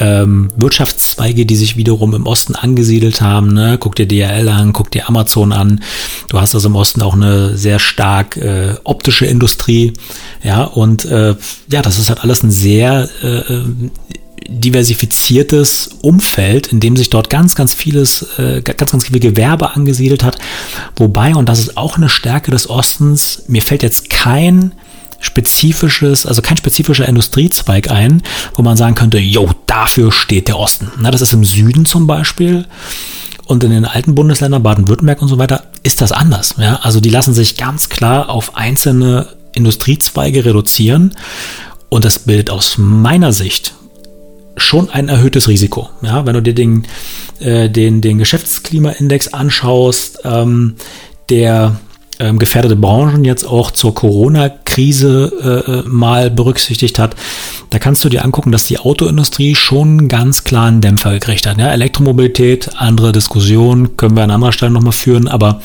ähm, 0.00 0.50
Wirtschaftszweige, 0.56 1.46
die 1.46 1.56
sich 1.56 1.76
wiederum 1.76 2.14
im 2.14 2.26
Osten 2.26 2.54
angesiedelt 2.54 3.20
haben. 3.20 3.52
Ne? 3.52 3.76
Guck 3.80 3.96
dir 3.96 4.06
DHL 4.06 4.48
an, 4.48 4.72
guck 4.72 4.92
dir 4.92 5.08
Amazon 5.08 5.52
an. 5.52 5.82
Du 6.28 6.40
hast 6.40 6.54
also 6.54 6.68
im 6.68 6.76
Osten 6.76 7.02
auch 7.02 7.14
eine 7.14 7.56
sehr 7.56 7.80
stark 7.80 8.36
äh, 8.36 8.74
optische 8.84 9.26
Industrie. 9.26 9.94
Ja, 10.42 10.62
und 10.62 11.04
äh, 11.06 11.34
ja, 11.70 11.82
das 11.82 11.98
ist 11.98 12.08
halt 12.08 12.22
alles 12.22 12.44
ein 12.44 12.52
sehr 12.52 13.08
äh, 13.22 13.52
diversifiziertes 14.46 15.90
Umfeld, 16.02 16.68
in 16.68 16.80
dem 16.80 16.96
sich 16.96 17.10
dort 17.10 17.30
ganz, 17.30 17.54
ganz 17.54 17.74
vieles, 17.74 18.22
äh, 18.38 18.62
ganz, 18.62 18.92
ganz 18.92 19.06
viel 19.06 19.18
Gewerbe 19.20 19.74
angesiedelt 19.74 20.22
hat. 20.22 20.38
Wobei, 20.96 21.34
und 21.34 21.48
das 21.48 21.58
ist 21.58 21.76
auch 21.76 21.96
eine 21.96 22.08
Stärke 22.08 22.50
des 22.50 22.68
Ostens, 22.68 23.44
mir 23.48 23.62
fällt 23.62 23.82
jetzt 23.82 24.10
kein 24.10 24.72
spezifisches, 25.20 26.26
also 26.26 26.42
kein 26.42 26.56
spezifischer 26.56 27.08
Industriezweig 27.08 27.90
ein, 27.90 28.22
wo 28.54 28.62
man 28.62 28.76
sagen 28.76 28.94
könnte, 28.94 29.18
jo, 29.18 29.50
dafür 29.66 30.12
steht 30.12 30.48
der 30.48 30.58
Osten. 30.58 30.90
Na, 30.98 31.10
das 31.10 31.22
ist 31.22 31.32
im 31.32 31.44
Süden 31.44 31.86
zum 31.86 32.06
Beispiel. 32.06 32.66
Und 33.46 33.64
in 33.64 33.70
den 33.70 33.86
alten 33.86 34.14
Bundesländern, 34.14 34.62
Baden-Württemberg 34.62 35.22
und 35.22 35.28
so 35.28 35.38
weiter, 35.38 35.64
ist 35.82 36.02
das 36.02 36.12
anders. 36.12 36.56
Ja? 36.58 36.80
Also 36.82 37.00
die 37.00 37.08
lassen 37.08 37.32
sich 37.32 37.56
ganz 37.56 37.88
klar 37.88 38.28
auf 38.28 38.56
einzelne 38.56 39.28
Industriezweige 39.54 40.44
reduzieren. 40.44 41.14
Und 41.88 42.04
das 42.04 42.18
bildet 42.18 42.50
aus 42.50 42.76
meiner 42.76 43.32
Sicht 43.32 43.74
schon 44.58 44.90
ein 44.90 45.08
erhöhtes 45.08 45.48
Risiko. 45.48 45.88
Ja, 46.02 46.26
wenn 46.26 46.34
du 46.34 46.42
dir 46.42 46.54
den, 46.54 46.86
äh, 47.40 47.68
den, 47.68 48.00
den 48.00 48.18
Geschäftsklimaindex 48.18 49.28
anschaust, 49.28 50.20
ähm, 50.24 50.74
der 51.28 51.78
ähm, 52.20 52.38
gefährdete 52.38 52.76
Branchen 52.76 53.24
jetzt 53.24 53.46
auch 53.46 53.70
zur 53.70 53.94
Corona-Krise 53.94 55.64
äh, 55.66 55.72
äh, 55.72 55.82
mal 55.86 56.30
berücksichtigt 56.30 56.98
hat, 56.98 57.14
da 57.70 57.78
kannst 57.78 58.04
du 58.04 58.08
dir 58.08 58.24
angucken, 58.24 58.50
dass 58.50 58.64
die 58.64 58.78
Autoindustrie 58.78 59.54
schon 59.54 60.08
ganz 60.08 60.44
klar 60.44 60.66
einen 60.66 60.80
Dämpfer 60.80 61.12
gekriegt 61.12 61.46
hat. 61.46 61.58
Ja, 61.58 61.70
Elektromobilität, 61.70 62.70
andere 62.76 63.12
Diskussion, 63.12 63.96
können 63.96 64.16
wir 64.16 64.24
an 64.24 64.30
anderer 64.30 64.52
Stelle 64.52 64.72
nochmal 64.72 64.92
führen, 64.92 65.28
aber 65.28 65.60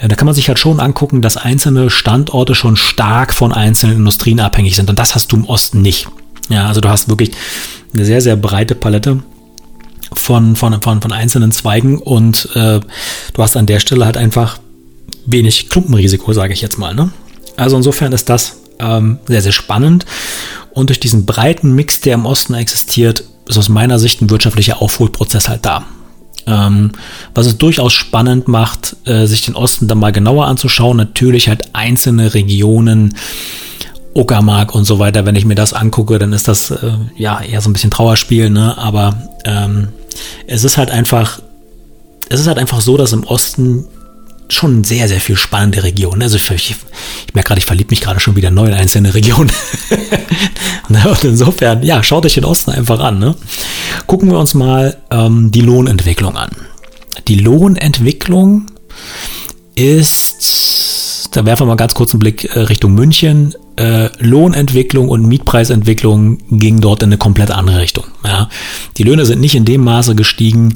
äh, 0.00 0.08
da 0.08 0.16
kann 0.16 0.26
man 0.26 0.34
sich 0.34 0.48
halt 0.48 0.58
schon 0.58 0.80
angucken, 0.80 1.22
dass 1.22 1.36
einzelne 1.36 1.90
Standorte 1.90 2.54
schon 2.54 2.76
stark 2.76 3.32
von 3.32 3.52
einzelnen 3.52 3.98
Industrien 3.98 4.40
abhängig 4.40 4.76
sind. 4.76 4.90
Und 4.90 4.98
das 4.98 5.14
hast 5.14 5.32
du 5.32 5.36
im 5.36 5.44
Osten 5.44 5.82
nicht. 5.82 6.08
Ja, 6.48 6.66
also 6.66 6.80
du 6.80 6.88
hast 6.88 7.08
wirklich 7.08 7.32
eine 7.94 8.04
sehr, 8.04 8.20
sehr 8.20 8.36
breite 8.36 8.74
Palette 8.74 9.22
von, 10.12 10.56
von, 10.56 10.80
von, 10.80 11.00
von 11.00 11.12
einzelnen 11.12 11.52
Zweigen 11.52 11.98
und 11.98 12.48
äh, 12.54 12.80
du 12.80 13.42
hast 13.42 13.56
an 13.56 13.66
der 13.66 13.80
Stelle 13.80 14.04
halt 14.04 14.16
einfach 14.16 14.58
wenig 15.26 15.68
Klumpenrisiko, 15.70 16.32
sage 16.32 16.52
ich 16.52 16.60
jetzt 16.60 16.78
mal. 16.78 16.94
Ne? 16.94 17.10
Also 17.56 17.76
insofern 17.76 18.12
ist 18.12 18.28
das 18.28 18.58
ähm, 18.78 19.18
sehr, 19.26 19.42
sehr 19.42 19.52
spannend 19.52 20.06
und 20.72 20.90
durch 20.90 21.00
diesen 21.00 21.24
breiten 21.24 21.74
Mix, 21.74 22.00
der 22.00 22.14
im 22.14 22.26
Osten 22.26 22.54
existiert, 22.54 23.24
ist 23.46 23.58
aus 23.58 23.68
meiner 23.68 23.98
Sicht 23.98 24.20
ein 24.20 24.30
wirtschaftlicher 24.30 24.82
Aufholprozess 24.82 25.48
halt 25.48 25.64
da. 25.64 25.84
Ähm, 26.46 26.92
was 27.34 27.46
es 27.46 27.56
durchaus 27.56 27.92
spannend 27.94 28.48
macht, 28.48 28.96
äh, 29.06 29.26
sich 29.26 29.42
den 29.42 29.54
Osten 29.54 29.88
dann 29.88 29.98
mal 29.98 30.12
genauer 30.12 30.46
anzuschauen, 30.46 30.96
natürlich 30.96 31.48
halt 31.48 31.74
einzelne 31.74 32.34
Regionen 32.34 33.14
Uckermark 34.14 34.74
und 34.74 34.84
so 34.84 34.98
weiter, 34.98 35.26
wenn 35.26 35.36
ich 35.36 35.44
mir 35.44 35.54
das 35.54 35.72
angucke, 35.72 36.18
dann 36.18 36.32
ist 36.32 36.48
das 36.48 36.70
äh, 36.70 36.92
ja 37.16 37.40
eher 37.40 37.60
so 37.60 37.68
ein 37.68 37.72
bisschen 37.72 37.90
Trauerspiel, 37.90 38.50
ne? 38.50 38.78
Aber 38.78 39.16
ähm, 39.44 39.88
es 40.46 40.64
ist 40.64 40.76
halt 40.76 40.90
einfach, 40.90 41.40
es 42.28 42.40
ist 42.40 42.46
halt 42.46 42.58
einfach 42.58 42.80
so, 42.80 42.96
dass 42.96 43.12
im 43.12 43.24
Osten 43.24 43.86
schon 44.48 44.84
sehr, 44.84 45.08
sehr 45.08 45.20
viel 45.20 45.36
spannende 45.36 45.82
Regionen. 45.82 46.22
Also 46.22 46.36
ich, 46.36 46.50
ich, 46.50 46.76
ich 47.26 47.34
merke 47.34 47.48
gerade, 47.48 47.58
ich 47.58 47.64
verliebe 47.64 47.90
mich 47.90 48.00
gerade 48.00 48.20
schon 48.20 48.36
wieder 48.36 48.50
neu 48.50 48.66
in 48.66 48.74
einzelne 48.74 49.14
Regionen. 49.14 49.52
Ne, 50.88 51.02
und 51.08 51.24
insofern, 51.24 51.82
ja, 51.82 52.02
schaut 52.02 52.26
euch 52.26 52.34
den 52.34 52.44
Osten 52.44 52.70
einfach 52.70 53.00
an. 53.00 53.18
Ne? 53.18 53.34
Gucken 54.06 54.30
wir 54.30 54.38
uns 54.38 54.52
mal 54.52 54.96
ähm, 55.10 55.50
die 55.50 55.62
Lohnentwicklung 55.62 56.36
an. 56.36 56.50
Die 57.26 57.36
Lohnentwicklung 57.36 58.66
ist, 59.74 60.42
da 61.36 61.44
werfen 61.44 61.62
wir 61.62 61.72
mal 61.72 61.76
ganz 61.76 61.94
kurz 61.94 62.12
einen 62.12 62.20
Blick 62.20 62.44
äh, 62.56 62.60
Richtung 62.60 62.94
München 62.94 63.54
äh, 63.76 64.08
Lohnentwicklung 64.18 65.08
und 65.08 65.26
Mietpreisentwicklung 65.26 66.38
ging 66.50 66.80
dort 66.80 67.02
in 67.02 67.08
eine 67.08 67.18
komplett 67.18 67.50
andere 67.50 67.80
Richtung. 67.80 68.04
Die 68.96 69.02
Löhne 69.02 69.26
sind 69.26 69.40
nicht 69.40 69.54
in 69.54 69.64
dem 69.64 69.82
Maße 69.82 70.14
gestiegen, 70.14 70.74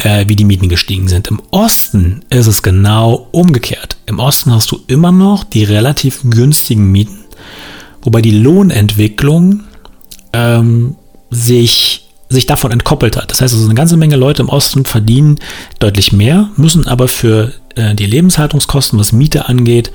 äh, 0.00 0.24
wie 0.28 0.36
die 0.36 0.44
Mieten 0.44 0.68
gestiegen 0.68 1.08
sind. 1.08 1.28
Im 1.28 1.40
Osten 1.50 2.22
ist 2.30 2.46
es 2.46 2.62
genau 2.62 3.28
umgekehrt. 3.32 3.96
Im 4.06 4.20
Osten 4.20 4.52
hast 4.52 4.70
du 4.70 4.80
immer 4.86 5.12
noch 5.12 5.44
die 5.44 5.64
relativ 5.64 6.20
günstigen 6.30 6.90
Mieten, 6.90 7.24
wobei 8.02 8.22
die 8.22 8.38
Lohnentwicklung 8.38 9.64
ähm, 10.32 10.94
sich 11.30 12.04
sich 12.30 12.44
davon 12.44 12.70
entkoppelt 12.72 13.16
hat. 13.16 13.30
Das 13.30 13.40
heißt, 13.40 13.54
also 13.54 13.64
eine 13.64 13.74
ganze 13.74 13.96
Menge 13.96 14.16
Leute 14.16 14.42
im 14.42 14.50
Osten 14.50 14.84
verdienen 14.84 15.38
deutlich 15.78 16.12
mehr, 16.12 16.50
müssen 16.56 16.86
aber 16.86 17.08
für 17.08 17.54
äh, 17.78 17.94
die 17.94 18.06
Lebenshaltungskosten, 18.06 18.98
was 18.98 19.12
Miete 19.12 19.48
angeht, 19.48 19.90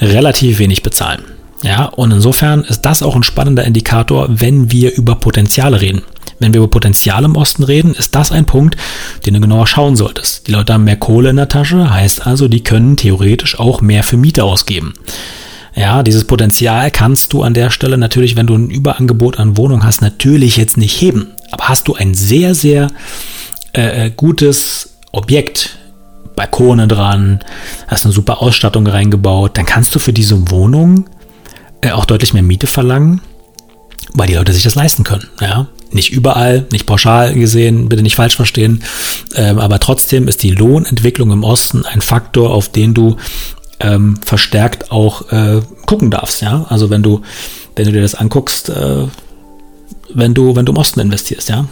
relativ 0.00 0.58
wenig 0.58 0.82
bezahlen. 0.82 1.22
Ja, 1.62 1.84
und 1.84 2.10
insofern 2.10 2.64
ist 2.64 2.82
das 2.82 3.02
auch 3.02 3.14
ein 3.14 3.22
spannender 3.22 3.64
Indikator, 3.64 4.26
wenn 4.28 4.70
wir 4.70 4.94
über 4.94 5.14
Potenziale 5.14 5.80
reden. 5.80 6.02
wenn 6.38 6.52
wir 6.52 6.58
über 6.58 6.70
Potenzial 6.70 7.22
im 7.22 7.36
Osten 7.36 7.62
reden, 7.62 7.94
ist 7.94 8.16
das 8.16 8.32
ein 8.32 8.46
Punkt, 8.46 8.76
den 9.24 9.34
du 9.34 9.40
genauer 9.40 9.68
schauen 9.68 9.94
solltest. 9.94 10.48
Die 10.48 10.50
Leute 10.50 10.72
haben 10.72 10.82
mehr 10.82 10.96
Kohle 10.96 11.30
in 11.30 11.36
der 11.36 11.48
Tasche, 11.48 11.94
heißt 11.94 12.26
also, 12.26 12.48
die 12.48 12.64
können 12.64 12.96
theoretisch 12.96 13.60
auch 13.60 13.80
mehr 13.80 14.02
für 14.02 14.16
Miete 14.16 14.42
ausgeben. 14.42 14.92
Ja, 15.76 16.02
dieses 16.02 16.24
Potenzial 16.24 16.90
kannst 16.90 17.32
du 17.32 17.42
an 17.44 17.54
der 17.54 17.70
Stelle 17.70 17.96
natürlich, 17.96 18.34
wenn 18.34 18.48
du 18.48 18.56
ein 18.56 18.70
Überangebot 18.70 19.38
an 19.38 19.56
Wohnungen 19.56 19.84
hast, 19.84 20.02
natürlich 20.02 20.56
jetzt 20.56 20.76
nicht 20.76 21.00
heben. 21.00 21.28
Aber 21.52 21.68
hast 21.68 21.86
du 21.86 21.94
ein 21.94 22.12
sehr, 22.14 22.56
sehr 22.56 22.88
äh, 23.72 24.06
äh 24.06 24.10
gutes 24.10 24.94
Objekt, 25.12 25.78
Balkone 26.36 26.88
dran, 26.88 27.40
hast 27.88 28.04
eine 28.04 28.12
super 28.12 28.42
Ausstattung 28.42 28.86
reingebaut, 28.86 29.56
dann 29.56 29.66
kannst 29.66 29.94
du 29.94 29.98
für 29.98 30.12
diese 30.12 30.50
Wohnung 30.50 31.08
äh, 31.80 31.90
auch 31.90 32.04
deutlich 32.04 32.32
mehr 32.32 32.42
Miete 32.42 32.66
verlangen, 32.66 33.20
weil 34.14 34.28
die 34.28 34.34
Leute 34.34 34.52
sich 34.52 34.62
das 34.62 34.74
leisten 34.74 35.04
können. 35.04 35.28
Ja? 35.40 35.68
Nicht 35.90 36.12
überall, 36.12 36.66
nicht 36.72 36.86
pauschal 36.86 37.34
gesehen, 37.34 37.88
bitte 37.88 38.02
nicht 38.02 38.16
falsch 38.16 38.36
verstehen, 38.36 38.82
ähm, 39.34 39.58
aber 39.58 39.78
trotzdem 39.78 40.28
ist 40.28 40.42
die 40.42 40.50
Lohnentwicklung 40.50 41.30
im 41.32 41.44
Osten 41.44 41.84
ein 41.84 42.00
Faktor, 42.00 42.50
auf 42.50 42.70
den 42.70 42.94
du 42.94 43.16
ähm, 43.80 44.18
verstärkt 44.24 44.90
auch 44.90 45.30
äh, 45.32 45.60
gucken 45.86 46.10
darfst. 46.10 46.40
Ja? 46.40 46.66
Also 46.68 46.88
wenn 46.88 47.02
du, 47.02 47.22
wenn 47.76 47.86
du 47.86 47.92
dir 47.92 48.02
das 48.02 48.14
anguckst, 48.14 48.70
äh, 48.70 49.06
wenn 50.14 50.34
du, 50.34 50.56
wenn 50.56 50.66
du 50.66 50.72
im 50.72 50.78
Osten 50.78 51.00
investierst, 51.00 51.48
ja. 51.48 51.66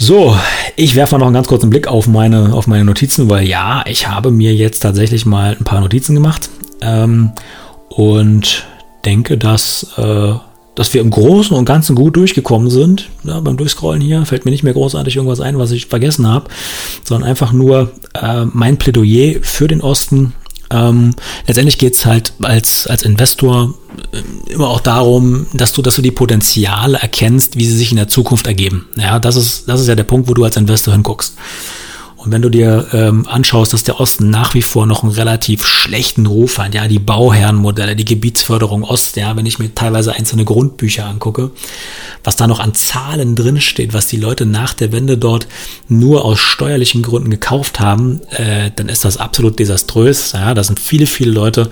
So, 0.00 0.36
ich 0.76 0.94
werfe 0.94 1.14
mal 1.14 1.18
noch 1.18 1.26
einen 1.26 1.34
ganz 1.34 1.48
kurzen 1.48 1.70
Blick 1.70 1.88
auf 1.88 2.06
meine, 2.06 2.54
auf 2.54 2.68
meine 2.68 2.84
Notizen, 2.84 3.28
weil 3.28 3.48
ja, 3.48 3.84
ich 3.84 4.06
habe 4.06 4.30
mir 4.30 4.54
jetzt 4.54 4.78
tatsächlich 4.78 5.26
mal 5.26 5.56
ein 5.58 5.64
paar 5.64 5.80
Notizen 5.80 6.14
gemacht 6.14 6.50
ähm, 6.80 7.32
und 7.88 8.64
denke, 9.04 9.36
dass, 9.36 9.88
äh, 9.96 10.34
dass 10.76 10.94
wir 10.94 11.00
im 11.00 11.10
Großen 11.10 11.56
und 11.56 11.64
Ganzen 11.64 11.96
gut 11.96 12.14
durchgekommen 12.14 12.70
sind. 12.70 13.10
Ja, 13.24 13.40
beim 13.40 13.56
Durchscrollen 13.56 14.00
hier 14.00 14.24
fällt 14.24 14.44
mir 14.44 14.52
nicht 14.52 14.62
mehr 14.62 14.72
großartig 14.72 15.16
irgendwas 15.16 15.40
ein, 15.40 15.58
was 15.58 15.72
ich 15.72 15.86
vergessen 15.86 16.28
habe, 16.28 16.48
sondern 17.02 17.28
einfach 17.28 17.52
nur 17.52 17.90
äh, 18.14 18.44
mein 18.44 18.76
Plädoyer 18.76 19.40
für 19.42 19.66
den 19.66 19.80
Osten 19.80 20.32
ähm, 20.70 21.14
letztendlich 21.46 21.78
geht 21.78 21.94
es 21.94 22.04
halt 22.04 22.32
als, 22.42 22.86
als 22.86 23.02
Investor 23.02 23.74
äh, 24.12 24.52
immer 24.52 24.68
auch 24.68 24.80
darum, 24.80 25.46
dass 25.52 25.72
du, 25.72 25.82
dass 25.82 25.96
du 25.96 26.02
die 26.02 26.10
Potenziale 26.10 26.98
erkennst, 26.98 27.56
wie 27.56 27.66
sie 27.66 27.76
sich 27.76 27.90
in 27.90 27.96
der 27.96 28.08
Zukunft 28.08 28.46
ergeben. 28.46 28.86
Ja, 28.96 29.18
das 29.18 29.36
ist, 29.36 29.68
das 29.68 29.80
ist 29.80 29.88
ja 29.88 29.94
der 29.94 30.04
Punkt, 30.04 30.28
wo 30.28 30.34
du 30.34 30.44
als 30.44 30.56
Investor 30.56 30.92
hinguckst. 30.92 31.36
Und 32.28 32.32
wenn 32.32 32.42
du 32.42 32.50
dir 32.50 32.88
ähm, 32.92 33.26
anschaust, 33.26 33.72
dass 33.72 33.84
der 33.84 34.00
Osten 34.00 34.28
nach 34.28 34.52
wie 34.52 34.60
vor 34.60 34.84
noch 34.84 35.02
einen 35.02 35.12
relativ 35.12 35.66
schlechten 35.66 36.26
Ruf 36.26 36.58
hat, 36.58 36.74
ja, 36.74 36.86
die 36.86 36.98
Bauherrenmodelle, 36.98 37.96
die 37.96 38.04
Gebietsförderung 38.04 38.84
Ost, 38.84 39.16
ja, 39.16 39.34
wenn 39.34 39.46
ich 39.46 39.58
mir 39.58 39.74
teilweise 39.74 40.12
einzelne 40.12 40.44
Grundbücher 40.44 41.06
angucke, 41.06 41.52
was 42.24 42.36
da 42.36 42.46
noch 42.46 42.60
an 42.60 42.74
Zahlen 42.74 43.34
drinsteht, 43.34 43.94
was 43.94 44.08
die 44.08 44.18
Leute 44.18 44.44
nach 44.44 44.74
der 44.74 44.92
Wende 44.92 45.16
dort 45.16 45.46
nur 45.88 46.26
aus 46.26 46.38
steuerlichen 46.38 47.02
Gründen 47.02 47.30
gekauft 47.30 47.80
haben, 47.80 48.20
äh, 48.28 48.72
dann 48.76 48.90
ist 48.90 49.06
das 49.06 49.16
absolut 49.16 49.58
desaströs. 49.58 50.32
Ja, 50.32 50.52
da 50.52 50.62
sind 50.62 50.78
viele, 50.78 51.06
viele 51.06 51.30
Leute 51.30 51.70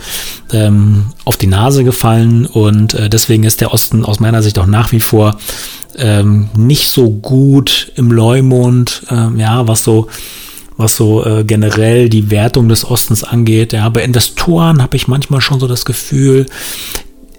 ähm, 0.55 1.09
auf 1.27 1.37
die 1.37 1.49
Nase 1.49 1.85
gefallen 1.85 2.47
und 2.47 2.95
äh, 2.95 3.11
deswegen 3.11 3.45
ist 3.45 3.61
der 3.61 3.75
Osten 3.75 4.07
aus 4.07 4.21
meiner 4.21 4.43
Sicht 4.43 4.59
auch 4.59 4.65
nach 4.65 4.91
wie 4.93 5.01
vor 5.01 5.39
ähm, 5.99 6.49
nicht 6.57 6.89
so 6.89 7.11
gut 7.11 7.93
im 7.97 8.11
Leumund, 8.11 9.03
ähm, 9.11 9.39
ja, 9.39 9.69
was 9.69 9.85
so 9.85 10.09
was 10.77 10.97
so 10.97 11.25
äh, 11.25 11.45
generell 11.45 12.09
die 12.09 12.31
Wertung 12.31 12.69
des 12.69 12.85
Ostens 12.85 13.25
angeht. 13.25 13.73
Ja, 13.73 13.89
bei 13.89 14.03
Investoren 14.03 14.83
habe 14.83 14.97
ich 14.97 15.09
manchmal 15.09 15.41
schon 15.41 15.61
so 15.61 15.67
das 15.67 15.85
Gefühl, 15.85 16.47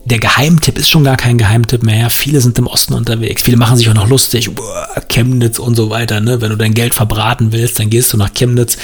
der 0.06 0.20
Geheimtipp 0.20 0.78
ist 0.78 0.90
schon 0.90 1.04
gar 1.04 1.18
kein 1.18 1.38
Geheimtipp 1.38 1.84
mehr. 1.84 2.10
Viele 2.10 2.40
sind 2.40 2.58
im 2.58 2.68
Osten 2.68 2.94
unterwegs. 2.94 3.42
Viele 3.42 3.58
machen 3.58 3.76
sich 3.76 3.90
auch 3.90 3.94
noch 3.94 4.08
lustig. 4.08 4.50
Boah, 4.56 4.88
Chemnitz 5.10 5.60
und 5.60 5.76
so 5.76 5.90
weiter. 5.90 6.22
Ne? 6.22 6.40
Wenn 6.40 6.50
du 6.50 6.56
dein 6.56 6.74
Geld 6.74 6.94
verbraten 6.94 7.52
willst, 7.52 7.78
dann 7.80 7.90
gehst 7.90 8.14
du 8.14 8.18
nach 8.18 8.34
Chemnitz. 8.34 8.78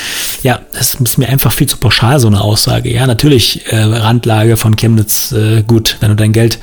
Ja, 0.43 0.59
das 0.73 0.95
ist 0.95 1.17
mir 1.17 1.29
einfach 1.29 1.53
viel 1.53 1.67
zu 1.67 1.77
pauschal, 1.77 2.19
so 2.19 2.27
eine 2.27 2.41
Aussage. 2.41 2.93
Ja, 2.93 3.07
natürlich 3.07 3.61
äh, 3.71 3.77
Randlage 3.77 4.57
von 4.57 4.75
Chemnitz 4.75 5.31
äh, 5.31 5.63
gut. 5.63 5.95
Wenn 6.01 6.09
du 6.09 6.15
dein 6.17 6.33
Geld 6.33 6.59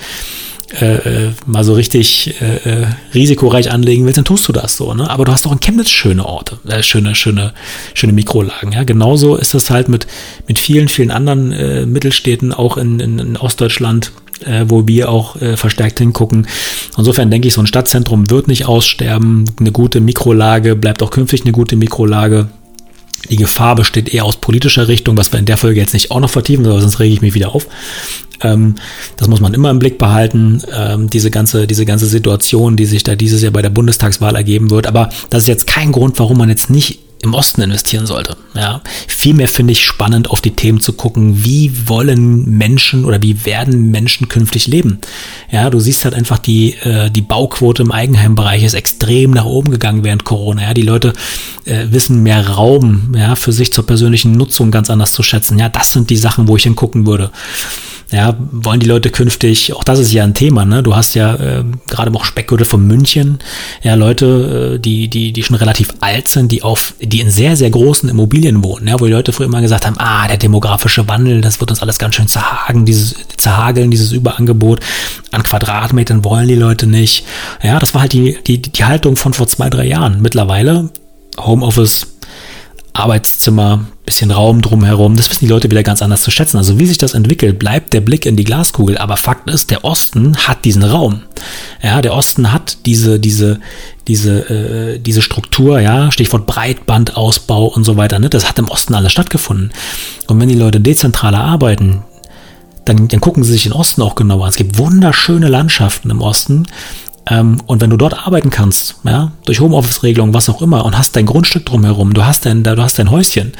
äh, 0.78 1.26
äh, 1.26 1.32
mal 1.46 1.64
so 1.64 1.74
richtig 1.74 2.40
äh, 2.40 2.82
äh, 2.82 2.86
risikoreich 3.12 3.72
anlegen 3.72 4.04
willst, 4.04 4.18
dann 4.18 4.24
tust 4.24 4.46
du 4.46 4.52
das 4.52 4.76
so. 4.76 4.94
Ne? 4.94 5.10
Aber 5.10 5.24
du 5.24 5.32
hast 5.32 5.46
auch 5.46 5.52
in 5.52 5.60
Chemnitz 5.60 5.90
schöne 5.90 6.24
Orte, 6.24 6.58
äh, 6.68 6.82
schöne, 6.82 7.14
schöne, 7.14 7.54
schöne 7.94 8.12
Mikrolagen. 8.12 8.72
Ja? 8.72 8.84
Genauso 8.84 9.36
ist 9.36 9.52
das 9.54 9.70
halt 9.70 9.88
mit, 9.88 10.06
mit 10.46 10.58
vielen, 10.58 10.88
vielen 10.88 11.10
anderen 11.10 11.52
äh, 11.52 11.86
Mittelstädten, 11.86 12.52
auch 12.52 12.76
in, 12.76 13.00
in, 13.00 13.18
in 13.18 13.36
Ostdeutschland, 13.36 14.12
äh, 14.44 14.64
wo 14.68 14.86
wir 14.86 15.10
auch 15.10 15.40
äh, 15.40 15.56
verstärkt 15.56 15.98
hingucken. 15.98 16.46
Insofern 16.96 17.30
denke 17.30 17.48
ich, 17.48 17.54
so 17.54 17.62
ein 17.62 17.66
Stadtzentrum 17.66 18.30
wird 18.30 18.46
nicht 18.46 18.66
aussterben. 18.66 19.46
Eine 19.58 19.72
gute 19.72 20.00
Mikrolage 20.00 20.76
bleibt 20.76 21.02
auch 21.02 21.10
künftig 21.10 21.42
eine 21.42 21.52
gute 21.52 21.76
Mikrolage. 21.76 22.48
Die 23.28 23.36
Gefahr 23.36 23.76
besteht 23.76 24.08
eher 24.08 24.24
aus 24.24 24.36
politischer 24.36 24.88
Richtung, 24.88 25.16
was 25.16 25.32
wir 25.32 25.38
in 25.38 25.46
der 25.46 25.56
Folge 25.56 25.80
jetzt 25.80 25.92
nicht 25.92 26.10
auch 26.10 26.20
noch 26.20 26.30
vertiefen, 26.30 26.64
sonst 26.64 27.00
rege 27.00 27.14
ich 27.14 27.20
mich 27.20 27.34
wieder 27.34 27.54
auf. 27.54 27.66
Ähm, 28.42 28.76
das 29.16 29.28
muss 29.28 29.40
man 29.40 29.52
immer 29.52 29.70
im 29.70 29.78
Blick 29.78 29.98
behalten, 29.98 30.62
ähm, 30.74 31.10
diese, 31.10 31.30
ganze, 31.30 31.66
diese 31.66 31.84
ganze 31.84 32.06
Situation, 32.06 32.76
die 32.76 32.86
sich 32.86 33.02
da 33.02 33.16
dieses 33.16 33.42
Jahr 33.42 33.52
bei 33.52 33.62
der 33.62 33.70
Bundestagswahl 33.70 34.36
ergeben 34.36 34.70
wird. 34.70 34.86
Aber 34.86 35.10
das 35.28 35.42
ist 35.42 35.48
jetzt 35.48 35.66
kein 35.66 35.92
Grund, 35.92 36.18
warum 36.18 36.38
man 36.38 36.48
jetzt 36.48 36.70
nicht 36.70 37.00
im 37.22 37.34
Osten 37.34 37.60
investieren 37.60 38.06
sollte. 38.06 38.36
Ja, 38.54 38.80
vielmehr 39.06 39.48
finde 39.48 39.72
ich 39.72 39.84
spannend, 39.84 40.30
auf 40.30 40.40
die 40.40 40.52
Themen 40.52 40.80
zu 40.80 40.92
gucken, 40.92 41.44
wie 41.44 41.88
wollen 41.88 42.44
Menschen 42.56 43.04
oder 43.04 43.22
wie 43.22 43.44
werden 43.44 43.90
Menschen 43.90 44.28
künftig 44.28 44.66
leben. 44.66 45.00
Ja, 45.50 45.70
du 45.70 45.80
siehst 45.80 46.04
halt 46.04 46.14
einfach 46.14 46.38
die 46.38 46.74
äh, 46.82 47.10
die 47.10 47.22
Bauquote 47.22 47.82
im 47.82 47.92
Eigenheimbereich 47.92 48.64
ist 48.64 48.74
extrem 48.74 49.32
nach 49.32 49.44
oben 49.44 49.70
gegangen 49.70 50.04
während 50.04 50.24
Corona. 50.24 50.62
Ja, 50.62 50.74
die 50.74 50.82
Leute 50.82 51.12
äh, 51.64 51.86
wissen 51.90 52.22
mehr 52.22 52.48
Raum, 52.48 53.14
ja, 53.16 53.36
für 53.36 53.52
sich 53.52 53.72
zur 53.72 53.86
persönlichen 53.86 54.32
Nutzung 54.32 54.70
ganz 54.70 54.90
anders 54.90 55.12
zu 55.12 55.22
schätzen. 55.22 55.58
Ja, 55.58 55.68
das 55.68 55.92
sind 55.92 56.10
die 56.10 56.16
Sachen, 56.16 56.48
wo 56.48 56.56
ich 56.56 56.62
hingucken 56.64 57.06
würde. 57.06 57.30
Ja, 58.12 58.36
wollen 58.50 58.80
die 58.80 58.86
Leute 58.86 59.10
künftig, 59.10 59.72
auch 59.72 59.84
das 59.84 60.00
ist 60.00 60.12
ja 60.12 60.24
ein 60.24 60.34
Thema, 60.34 60.64
ne? 60.64 60.82
Du 60.82 60.96
hast 60.96 61.14
ja 61.14 61.34
äh, 61.36 61.64
gerade 61.88 62.12
auch 62.12 62.24
Speckgürtel 62.24 62.66
von 62.66 62.84
München, 62.84 63.38
ja, 63.82 63.94
Leute, 63.94 64.74
äh, 64.74 64.78
die, 64.80 65.08
die, 65.08 65.32
die 65.32 65.42
schon 65.44 65.54
relativ 65.54 65.90
alt 66.00 66.26
sind, 66.26 66.50
die 66.50 66.62
auf, 66.62 66.94
die 67.00 67.20
in 67.20 67.30
sehr, 67.30 67.56
sehr 67.56 67.70
großen 67.70 68.08
Immobilien 68.08 68.64
wohnen, 68.64 68.88
ja, 68.88 68.98
wo 68.98 69.06
die 69.06 69.12
Leute 69.12 69.32
früher 69.32 69.46
immer 69.46 69.60
gesagt 69.60 69.86
haben, 69.86 69.96
ah, 69.98 70.26
der 70.26 70.38
demografische 70.38 71.06
Wandel, 71.08 71.40
das 71.40 71.60
wird 71.60 71.70
uns 71.70 71.82
alles 71.82 72.00
ganz 72.00 72.16
schön 72.16 72.26
zerhagen, 72.26 72.84
dieses, 72.84 73.14
zerhageln, 73.36 73.92
dieses 73.92 74.10
Überangebot 74.10 74.80
an 75.30 75.42
Quadratmetern 75.44 76.24
wollen 76.24 76.48
die 76.48 76.54
Leute 76.56 76.86
nicht. 76.86 77.24
Ja, 77.62 77.78
das 77.78 77.94
war 77.94 78.02
halt 78.02 78.12
die, 78.12 78.38
die, 78.46 78.60
die 78.60 78.84
Haltung 78.84 79.16
von 79.16 79.32
vor 79.34 79.46
zwei, 79.46 79.70
drei 79.70 79.86
Jahren. 79.86 80.20
Mittlerweile, 80.20 80.90
Homeoffice, 81.38 82.08
Arbeitszimmer, 82.92 83.86
bisschen 84.04 84.30
Raum 84.30 84.62
drumherum. 84.62 85.16
Das 85.16 85.30
wissen 85.30 85.44
die 85.44 85.50
Leute 85.50 85.70
wieder 85.70 85.82
ganz 85.82 86.02
anders 86.02 86.22
zu 86.22 86.30
schätzen. 86.30 86.56
Also 86.56 86.78
wie 86.78 86.86
sich 86.86 86.98
das 86.98 87.14
entwickelt, 87.14 87.58
bleibt 87.58 87.92
der 87.92 88.00
Blick 88.00 88.26
in 88.26 88.36
die 88.36 88.44
Glaskugel. 88.44 88.98
Aber 88.98 89.16
Fakt 89.16 89.48
ist, 89.48 89.70
der 89.70 89.84
Osten 89.84 90.36
hat 90.36 90.64
diesen 90.64 90.82
Raum. 90.82 91.22
Ja, 91.82 92.02
der 92.02 92.14
Osten 92.14 92.52
hat 92.52 92.78
diese, 92.86 93.20
diese, 93.20 93.60
diese, 94.08 94.50
äh, 94.50 94.98
diese 94.98 95.22
Struktur, 95.22 95.80
ja, 95.80 96.10
Stichwort 96.10 96.46
Breitbandausbau 96.46 97.66
und 97.66 97.84
so 97.84 97.96
weiter. 97.96 98.18
Ne? 98.18 98.28
Das 98.28 98.48
hat 98.48 98.58
im 98.58 98.68
Osten 98.68 98.94
alles 98.94 99.12
stattgefunden. 99.12 99.70
Und 100.26 100.40
wenn 100.40 100.48
die 100.48 100.56
Leute 100.56 100.80
dezentraler 100.80 101.40
arbeiten, 101.40 102.02
dann, 102.84 103.08
dann 103.08 103.20
gucken 103.20 103.44
sie 103.44 103.52
sich 103.52 103.64
den 103.64 103.72
Osten 103.72 104.02
auch 104.02 104.14
genauer 104.14 104.44
an. 104.44 104.50
Es 104.50 104.56
gibt 104.56 104.78
wunderschöne 104.78 105.48
Landschaften 105.48 106.10
im 106.10 106.22
Osten, 106.22 106.66
und 107.28 107.80
wenn 107.80 107.90
du 107.90 107.96
dort 107.96 108.26
arbeiten 108.26 108.50
kannst, 108.50 108.96
ja, 109.04 109.32
durch 109.44 109.60
Homeoffice-Regelungen, 109.60 110.34
was 110.34 110.48
auch 110.48 110.62
immer, 110.62 110.84
und 110.84 110.98
hast 110.98 111.14
dein 111.14 111.26
Grundstück 111.26 111.66
drumherum, 111.66 112.14
du 112.14 112.24
hast 112.24 112.46
dein, 112.46 112.64
du 112.64 112.82
hast 112.82 112.98
dein 112.98 113.10
Häuschen, 113.10 113.52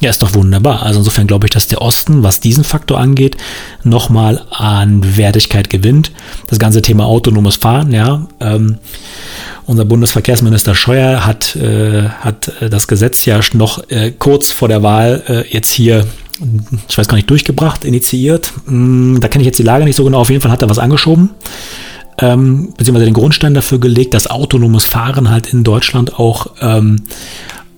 ja, 0.00 0.10
ist 0.10 0.22
doch 0.22 0.34
wunderbar. 0.34 0.82
Also 0.82 0.98
insofern 0.98 1.26
glaube 1.26 1.46
ich, 1.46 1.52
dass 1.52 1.66
der 1.66 1.80
Osten, 1.80 2.22
was 2.22 2.40
diesen 2.40 2.64
Faktor 2.64 2.98
angeht, 2.98 3.36
nochmal 3.82 4.42
an 4.50 5.16
Wertigkeit 5.16 5.70
gewinnt. 5.70 6.10
Das 6.48 6.58
ganze 6.58 6.82
Thema 6.82 7.06
autonomes 7.06 7.56
Fahren, 7.56 7.92
ja, 7.92 8.26
ähm, 8.40 8.78
unser 9.64 9.86
Bundesverkehrsminister 9.86 10.74
Scheuer 10.74 11.24
hat, 11.24 11.56
äh, 11.56 12.08
hat 12.08 12.52
äh, 12.60 12.68
das 12.68 12.88
Gesetz 12.88 13.24
ja 13.24 13.40
noch 13.54 13.88
äh, 13.88 14.10
kurz 14.10 14.50
vor 14.50 14.68
der 14.68 14.82
Wahl 14.82 15.22
äh, 15.28 15.48
jetzt 15.50 15.72
hier 15.72 16.06
ich 16.88 16.98
weiß 16.98 17.06
gar 17.06 17.14
nicht, 17.14 17.30
durchgebracht, 17.30 17.84
initiiert. 17.84 18.52
Hm, 18.66 19.18
da 19.20 19.28
kenne 19.28 19.42
ich 19.42 19.46
jetzt 19.46 19.60
die 19.60 19.62
Lage 19.62 19.84
nicht 19.84 19.94
so 19.94 20.02
genau. 20.02 20.18
Auf 20.18 20.30
jeden 20.30 20.42
Fall 20.42 20.50
hat 20.50 20.62
er 20.62 20.68
was 20.68 20.80
angeschoben 20.80 21.30
ähm, 22.18 22.72
beziehungsweise 22.76 23.06
den 23.06 23.14
Grundstein 23.14 23.54
dafür 23.54 23.78
gelegt, 23.78 24.14
dass 24.14 24.28
autonomes 24.28 24.84
Fahren 24.84 25.30
halt 25.30 25.52
in 25.52 25.64
Deutschland 25.64 26.18
auch, 26.18 26.46
ähm, 26.60 27.02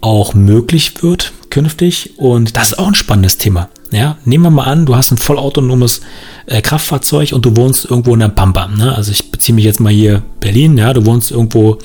auch 0.00 0.34
möglich 0.34 1.02
wird 1.02 1.32
künftig. 1.50 2.18
Und 2.18 2.56
das 2.56 2.72
ist 2.72 2.78
auch 2.78 2.88
ein 2.88 2.94
spannendes 2.94 3.38
Thema. 3.38 3.70
Ja, 3.90 4.18
nehmen 4.24 4.44
wir 4.44 4.50
mal 4.50 4.64
an, 4.64 4.84
du 4.84 4.94
hast 4.94 5.10
ein 5.10 5.16
vollautonomes 5.16 6.02
äh, 6.46 6.60
Kraftfahrzeug 6.60 7.32
und 7.32 7.46
du 7.46 7.56
wohnst 7.56 7.86
irgendwo 7.86 8.12
in 8.12 8.20
der 8.20 8.28
Pampa. 8.28 8.68
Ne? 8.68 8.94
Also 8.94 9.12
ich 9.12 9.30
beziehe 9.30 9.54
mich 9.54 9.64
jetzt 9.64 9.80
mal 9.80 9.92
hier 9.92 10.22
Berlin, 10.40 10.76
ja, 10.76 10.92
du 10.92 11.06
wohnst 11.06 11.30
irgendwo, 11.30 11.78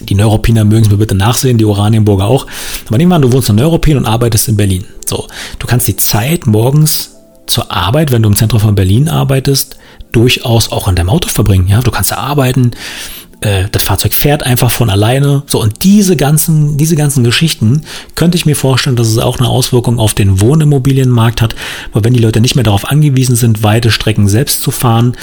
die 0.00 0.14
Neuropiner 0.14 0.64
mögen 0.64 0.84
es 0.84 0.90
mir 0.90 0.96
bitte 0.96 1.14
nachsehen, 1.14 1.58
die 1.58 1.66
Oranienburger 1.66 2.24
auch. 2.24 2.46
Aber 2.86 2.96
nehmen 2.96 3.10
wir 3.10 3.16
an, 3.16 3.22
du 3.22 3.32
wohnst 3.32 3.50
in 3.50 3.56
Neuropin 3.56 3.98
und 3.98 4.06
arbeitest 4.06 4.48
in 4.48 4.56
Berlin. 4.56 4.84
So, 5.04 5.26
du 5.58 5.66
kannst 5.66 5.88
die 5.88 5.96
Zeit 5.96 6.46
morgens 6.46 7.16
zur 7.50 7.70
Arbeit, 7.70 8.12
wenn 8.12 8.22
du 8.22 8.28
im 8.28 8.36
Zentrum 8.36 8.60
von 8.60 8.74
Berlin 8.74 9.08
arbeitest, 9.08 9.76
durchaus 10.12 10.72
auch 10.72 10.88
an 10.88 10.96
deinem 10.96 11.10
Auto 11.10 11.28
verbringen. 11.28 11.68
Ja, 11.68 11.80
du 11.80 11.90
kannst 11.90 12.10
da 12.10 12.16
arbeiten, 12.16 12.72
äh, 13.40 13.64
das 13.72 13.82
Fahrzeug 13.82 14.12
fährt 14.14 14.44
einfach 14.44 14.70
von 14.70 14.90
alleine. 14.90 15.42
So, 15.46 15.60
und 15.60 15.82
diese 15.82 16.16
ganzen, 16.16 16.76
diese 16.76 16.96
ganzen 16.96 17.24
Geschichten 17.24 17.82
könnte 18.14 18.36
ich 18.36 18.46
mir 18.46 18.56
vorstellen, 18.56 18.96
dass 18.96 19.08
es 19.08 19.18
auch 19.18 19.38
eine 19.38 19.48
Auswirkung 19.48 19.98
auf 19.98 20.14
den 20.14 20.40
Wohnimmobilienmarkt 20.40 21.40
hat, 21.40 21.54
weil 21.92 22.04
wenn 22.04 22.12
die 22.12 22.20
Leute 22.20 22.40
nicht 22.40 22.54
mehr 22.54 22.64
darauf 22.64 22.90
angewiesen 22.90 23.36
sind, 23.36 23.62
weite 23.62 23.90
Strecken 23.90 24.28
selbst 24.28 24.62
zu 24.62 24.70
fahren, 24.70 25.16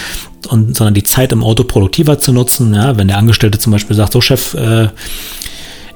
und, 0.50 0.78
sondern 0.78 0.94
die 0.94 1.04
Zeit 1.04 1.32
im 1.32 1.44
Auto 1.44 1.64
produktiver 1.64 2.20
zu 2.20 2.32
nutzen, 2.32 2.74
ja, 2.74 2.98
wenn 2.98 3.08
der 3.08 3.18
Angestellte 3.18 3.60
zum 3.60 3.72
Beispiel 3.72 3.96
sagt, 3.96 4.14
so 4.14 4.22
Chef, 4.22 4.54
äh, 4.54 4.88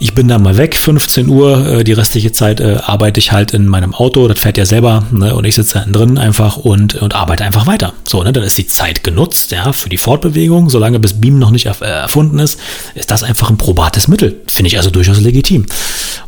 ich 0.02 0.16
bin 0.16 0.28
dann 0.28 0.42
mal 0.42 0.58
weg, 0.58 0.76
15 0.76 1.30
Uhr, 1.30 1.68
äh, 1.68 1.84
die 1.84 1.94
restliche 1.94 2.32
Zeit 2.32 2.60
äh, 2.60 2.80
arbeite 2.84 3.20
ich 3.20 3.32
halt 3.32 3.54
in 3.54 3.68
meinem 3.68 3.94
Auto, 3.94 4.28
das 4.28 4.40
fährt 4.40 4.58
ja 4.58 4.66
selber, 4.66 5.06
ne, 5.12 5.36
und 5.36 5.46
ich 5.46 5.54
sitze 5.54 5.76
da 5.86 5.86
drin 5.86 6.18
einfach 6.18 6.58
und, 6.58 6.96
und 6.96 7.14
arbeite 7.14 7.44
einfach 7.44 7.68
weiter. 7.68 7.94
So, 8.08 8.24
ne, 8.24 8.34
dann 8.34 8.44
ist 8.44 8.58
die 8.58 8.66
Zeit 8.66 9.04
genutzt, 9.04 9.52
ja, 9.52 9.72
für 9.74 9.90
die 9.90 9.98
Fortbewegung, 9.98 10.72
solange 10.72 11.00
bis 11.00 11.22
Beam 11.22 11.38
noch 11.38 11.52
nicht 11.52 11.68
äh, 11.68 11.86
erfunden 11.86 12.40
ist, 12.40 12.60
ist 12.96 13.12
das 13.12 13.22
einfach 13.22 13.52
ein 13.52 13.58
probates 13.58 14.08
Mittel. 14.08 14.42
Finde 14.48 14.70
ich 14.70 14.78
also 14.78 14.90
durchaus 14.90 15.22
legitim. 15.22 15.68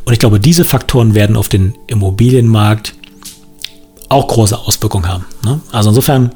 Und 0.06 0.14
ich 0.14 0.20
glaube, 0.20 0.40
diese 0.40 0.66
Faktoren 0.66 1.16
werden 1.16 1.36
auf 1.36 1.50
den 1.50 1.74
Immobilienmarkt 1.88 2.94
auch 4.10 4.28
große 4.28 4.56
Auswirkungen 4.56 5.08
haben. 5.08 5.26
Ne? 5.44 5.60
Also 5.72 5.90
insofern, 5.90 6.32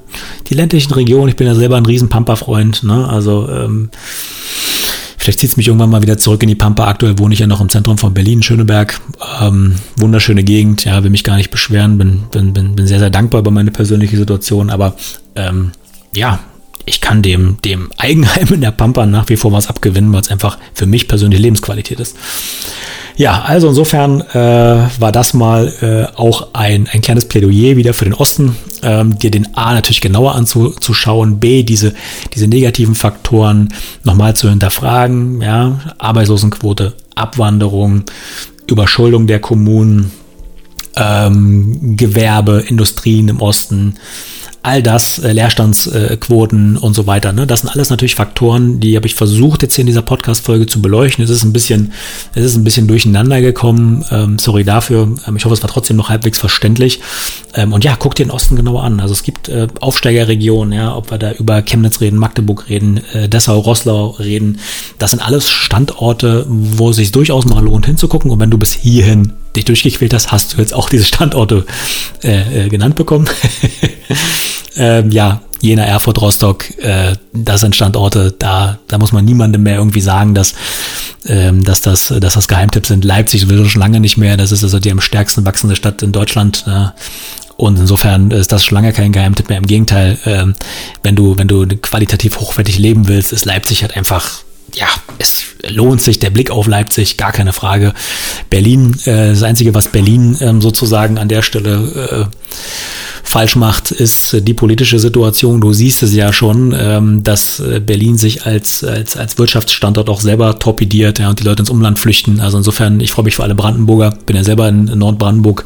die 0.47 0.55
ländlichen 0.55 0.91
Regionen, 0.91 1.29
ich 1.29 1.35
bin 1.35 1.45
ja 1.45 1.53
selber 1.53 1.77
ein 1.77 1.85
riesen 1.85 2.09
Pampa-Freund, 2.09 2.83
ne? 2.83 3.07
also 3.07 3.47
ähm, 3.47 3.91
Vielleicht 5.27 5.39
zieht 5.41 5.49
es 5.49 5.57
mich 5.57 5.67
irgendwann 5.67 5.89
mal 5.89 6.01
wieder 6.01 6.17
zurück 6.17 6.41
in 6.41 6.47
die 6.47 6.55
Pampa. 6.55 6.87
Aktuell 6.87 7.19
wohne 7.19 7.33
ich 7.33 7.41
ja 7.41 7.47
noch 7.47 7.59
im 7.59 7.67
Zentrum 7.67 7.97
von 7.97 8.13
Berlin, 8.13 8.41
Schöneberg. 8.41 9.01
Ähm, 9.41 9.75
wunderschöne 9.97 10.41
Gegend, 10.41 10.85
ja, 10.85 11.03
will 11.03 11.09
mich 11.09 11.25
gar 11.25 11.35
nicht 11.35 11.51
beschweren. 11.51 11.97
Bin, 11.97 12.21
bin, 12.31 12.53
bin, 12.53 12.77
bin 12.77 12.87
sehr, 12.87 12.99
sehr 12.99 13.09
dankbar 13.09 13.41
über 13.41 13.51
meine 13.51 13.71
persönliche 13.71 14.15
Situation. 14.15 14.69
Aber 14.69 14.95
ähm, 15.35 15.73
ja, 16.15 16.39
ich 16.85 17.01
kann 17.01 17.23
dem, 17.23 17.57
dem 17.65 17.91
Eigenheim 17.97 18.53
in 18.53 18.61
der 18.61 18.71
Pampa 18.71 19.05
nach 19.05 19.27
wie 19.27 19.35
vor 19.35 19.51
was 19.51 19.67
abgewinnen, 19.67 20.13
weil 20.13 20.21
es 20.21 20.31
einfach 20.31 20.57
für 20.73 20.85
mich 20.85 21.09
persönlich 21.09 21.41
Lebensqualität 21.41 21.99
ist. 21.99 22.15
Ja, 23.17 23.41
also 23.41 23.69
insofern 23.69 24.21
äh, 24.21 24.89
war 24.99 25.11
das 25.11 25.33
mal 25.33 25.73
äh, 25.81 26.15
auch 26.15 26.49
ein, 26.53 26.87
ein 26.91 27.01
kleines 27.01 27.25
Plädoyer 27.25 27.75
wieder 27.75 27.95
für 27.95 28.05
den 28.05 28.13
Osten, 28.13 28.55
ähm, 28.83 29.17
dir 29.17 29.31
den 29.31 29.55
A 29.57 29.73
natürlich 29.73 30.01
genauer 30.01 30.35
anzuschauen, 30.35 31.39
B, 31.39 31.63
diese, 31.63 31.95
diese 32.35 32.47
negativen 32.47 32.93
Faktoren 32.93 33.73
nochmal 34.03 34.35
zu 34.35 34.49
hinterfragen, 34.49 35.41
ja, 35.41 35.79
Arbeitslosenquote, 35.97 36.93
Abwanderung, 37.15 38.03
Überschuldung 38.67 39.25
der 39.25 39.39
Kommunen, 39.39 40.11
ähm, 40.95 41.97
Gewerbe, 41.97 42.65
Industrien 42.67 43.29
im 43.29 43.41
Osten, 43.41 43.95
all 44.67 44.83
das, 44.83 45.19
äh, 45.19 45.31
Leerstandsquoten 45.31 46.75
äh, 46.75 46.79
und 46.79 46.93
so 46.93 47.07
weiter. 47.07 47.31
Ne? 47.31 47.47
Das 47.47 47.61
sind 47.61 47.69
alles 47.69 47.89
natürlich 47.89 48.15
Faktoren, 48.15 48.81
die 48.81 48.97
habe 48.97 49.07
ich 49.07 49.15
versucht 49.15 49.63
jetzt 49.63 49.75
hier 49.75 49.83
in 49.83 49.87
dieser 49.87 50.01
Podcast-Folge 50.01 50.65
zu 50.65 50.81
beleuchten. 50.81 51.23
Es 51.23 51.29
ist 51.29 51.45
ein 51.45 51.53
bisschen, 51.53 51.93
es 52.35 52.43
ist 52.43 52.57
ein 52.57 52.65
bisschen 52.65 52.85
durcheinander 52.85 53.39
gekommen. 53.39 54.03
Ähm, 54.11 54.37
sorry 54.39 54.65
dafür. 54.65 55.15
Ähm, 55.25 55.37
ich 55.37 55.45
hoffe, 55.45 55.53
es 55.53 55.63
war 55.63 55.69
trotzdem 55.69 55.95
noch 55.95 56.09
halbwegs 56.09 56.37
verständlich. 56.37 56.99
Ähm, 57.53 57.71
und 57.71 57.85
ja, 57.85 57.95
guck 57.97 58.15
dir 58.15 58.25
den 58.25 58.31
Osten 58.31 58.57
genauer 58.57 58.83
an. 58.83 58.99
Also 58.99 59.13
es 59.13 59.23
gibt 59.23 59.47
äh, 59.47 59.67
Aufsteigerregionen, 59.79 60.73
ja, 60.73 60.93
ob 60.93 61.11
wir 61.11 61.17
da 61.17 61.31
über 61.31 61.61
Chemnitz 61.61 62.01
reden, 62.01 62.19
Magdeburg 62.19 62.67
reden, 62.67 62.99
äh, 63.13 63.29
Dessau, 63.29 63.59
Rosslau 63.59 64.09
reden. 64.19 64.59
Das 64.99 65.11
sind 65.11 65.25
alles 65.25 65.49
Standorte, 65.49 66.45
wo 66.49 66.89
es 66.89 66.97
sich 66.97 67.13
durchaus 67.13 67.45
mal 67.45 67.63
lohnt 67.63 67.85
hinzugucken. 67.85 68.31
Und 68.31 68.39
wenn 68.41 68.51
du 68.51 68.57
bis 68.57 68.73
hierhin 68.73 69.31
dich 69.55 69.65
durchgequält 69.65 70.13
hast, 70.13 70.31
hast 70.31 70.53
du 70.53 70.57
jetzt 70.57 70.73
auch 70.73 70.89
diese 70.89 71.05
Standorte 71.05 71.65
äh, 72.23 72.65
äh, 72.65 72.69
genannt 72.69 72.95
bekommen. 72.95 73.27
ähm, 74.77 75.11
ja, 75.11 75.41
Jena, 75.59 75.83
Erfurt, 75.83 76.21
Rostock, 76.21 76.69
äh, 76.79 77.15
das 77.33 77.61
sind 77.61 77.75
Standorte, 77.75 78.33
da, 78.37 78.77
da 78.87 78.97
muss 78.97 79.11
man 79.11 79.25
niemandem 79.25 79.63
mehr 79.63 79.77
irgendwie 79.77 80.01
sagen, 80.01 80.35
dass, 80.35 80.53
ähm, 81.25 81.63
dass, 81.63 81.81
das, 81.81 82.13
dass 82.19 82.35
das 82.35 82.47
Geheimtipps 82.47 82.89
sind. 82.89 83.03
Leipzig 83.03 83.41
sowieso 83.41 83.65
schon 83.65 83.81
lange 83.81 83.99
nicht 83.99 84.17
mehr, 84.17 84.37
das 84.37 84.51
ist 84.51 84.63
also 84.63 84.79
die 84.79 84.91
am 84.91 85.01
stärksten 85.01 85.45
wachsende 85.45 85.75
Stadt 85.75 86.03
in 86.03 86.11
Deutschland. 86.11 86.63
Äh, 86.67 86.87
und 87.57 87.79
insofern 87.79 88.29
ist 88.29 88.51
das 88.51 88.63
schon 88.63 88.75
lange 88.75 88.93
kein 88.93 89.11
Geheimtipp 89.11 89.49
mehr. 89.49 89.57
Im 89.57 89.65
Gegenteil, 89.65 90.19
ähm, 90.25 90.53
wenn 91.01 91.15
du, 91.15 91.37
wenn 91.37 91.47
du 91.47 91.65
qualitativ 91.65 92.39
hochwertig 92.39 92.77
leben 92.77 93.07
willst, 93.07 93.33
ist 93.33 93.45
Leipzig 93.45 93.81
halt 93.81 93.97
einfach 93.97 94.43
ja, 94.75 94.87
es 95.17 95.43
lohnt 95.67 96.01
sich, 96.01 96.19
der 96.19 96.29
Blick 96.29 96.51
auf 96.51 96.67
Leipzig, 96.67 97.17
gar 97.17 97.31
keine 97.31 97.53
Frage. 97.53 97.93
Berlin, 98.49 98.95
äh, 99.05 99.29
das 99.29 99.43
Einzige, 99.43 99.73
was 99.73 99.89
Berlin 99.89 100.37
ähm, 100.41 100.61
sozusagen 100.61 101.17
an 101.17 101.29
der 101.29 101.41
Stelle 101.41 102.29
äh, 102.31 102.37
falsch 103.23 103.55
macht, 103.55 103.91
ist 103.91 104.47
die 104.47 104.53
politische 104.53 104.99
Situation. 104.99 105.59
Du 105.59 105.73
siehst 105.73 106.01
es 106.03 106.13
ja 106.13 106.31
schon, 106.31 106.73
ähm, 106.77 107.23
dass 107.23 107.59
äh, 107.59 107.79
Berlin 107.79 108.17
sich 108.17 108.45
als, 108.45 108.83
als, 108.83 109.17
als 109.17 109.37
Wirtschaftsstandort 109.37 110.09
auch 110.09 110.21
selber 110.21 110.59
torpediert 110.59 111.19
ja, 111.19 111.29
und 111.29 111.39
die 111.39 111.43
Leute 111.43 111.63
ins 111.63 111.69
Umland 111.69 111.99
flüchten. 111.99 112.39
Also 112.39 112.57
insofern, 112.57 112.99
ich 112.99 113.11
freue 113.11 113.25
mich 113.25 113.35
für 113.35 113.43
alle 113.43 113.55
Brandenburger, 113.55 114.17
bin 114.25 114.35
ja 114.35 114.43
selber 114.43 114.69
in 114.69 114.85
Nordbrandenburg 114.85 115.65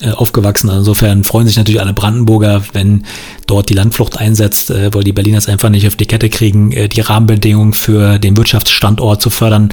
äh, 0.00 0.10
aufgewachsen. 0.10 0.68
Also 0.68 0.80
insofern 0.80 1.24
freuen 1.24 1.48
sich 1.48 1.56
natürlich 1.56 1.80
alle 1.80 1.92
Brandenburger, 1.92 2.62
wenn 2.72 3.04
dort 3.48 3.68
die 3.68 3.74
Landflucht 3.74 4.16
einsetzt, 4.16 4.70
äh, 4.70 4.94
weil 4.94 5.02
die 5.02 5.12
Berliner 5.12 5.38
es 5.38 5.48
einfach 5.48 5.70
nicht 5.70 5.88
auf 5.88 5.96
die 5.96 6.06
Kette 6.06 6.28
kriegen, 6.28 6.70
äh, 6.70 6.88
die 6.88 7.00
Rahmenbedingungen 7.00 7.72
für 7.72 8.20
den 8.20 8.27
Wirtschaftsstandort 8.36 9.22
zu 9.22 9.30
fördern. 9.30 9.70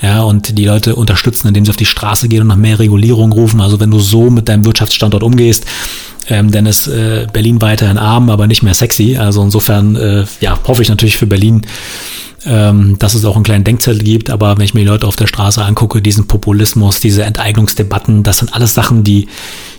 Ja, 0.00 0.22
und 0.22 0.56
die 0.56 0.64
Leute 0.64 0.94
unterstützen, 0.94 1.48
indem 1.48 1.64
sie 1.64 1.70
auf 1.70 1.76
die 1.76 1.84
Straße 1.84 2.28
gehen 2.28 2.42
und 2.42 2.48
nach 2.48 2.56
mehr 2.56 2.78
Regulierung 2.78 3.32
rufen. 3.32 3.60
Also 3.60 3.80
wenn 3.80 3.90
du 3.90 3.98
so 3.98 4.30
mit 4.30 4.48
deinem 4.48 4.64
Wirtschaftsstandort 4.64 5.22
umgehst, 5.22 5.66
ähm, 6.28 6.50
dann 6.50 6.66
ist 6.66 6.86
äh, 6.86 7.26
Berlin 7.32 7.60
weiterhin 7.60 7.98
arm, 7.98 8.30
aber 8.30 8.46
nicht 8.46 8.62
mehr 8.62 8.74
sexy. 8.74 9.16
Also 9.16 9.42
insofern, 9.42 9.96
äh, 9.96 10.24
ja, 10.40 10.58
hoffe 10.66 10.82
ich 10.82 10.88
natürlich 10.88 11.16
für 11.16 11.26
Berlin, 11.26 11.62
ähm, 12.44 12.96
dass 12.98 13.14
es 13.14 13.24
auch 13.24 13.34
einen 13.34 13.44
kleinen 13.44 13.64
Denkzettel 13.64 14.02
gibt. 14.02 14.30
Aber 14.30 14.56
wenn 14.56 14.64
ich 14.64 14.74
mir 14.74 14.80
die 14.80 14.86
Leute 14.86 15.06
auf 15.06 15.16
der 15.16 15.26
Straße 15.26 15.64
angucke, 15.64 16.02
diesen 16.02 16.26
Populismus, 16.26 17.00
diese 17.00 17.24
Enteignungsdebatten, 17.24 18.22
das 18.22 18.38
sind 18.38 18.54
alles 18.54 18.74
Sachen, 18.74 19.04
die, 19.04 19.28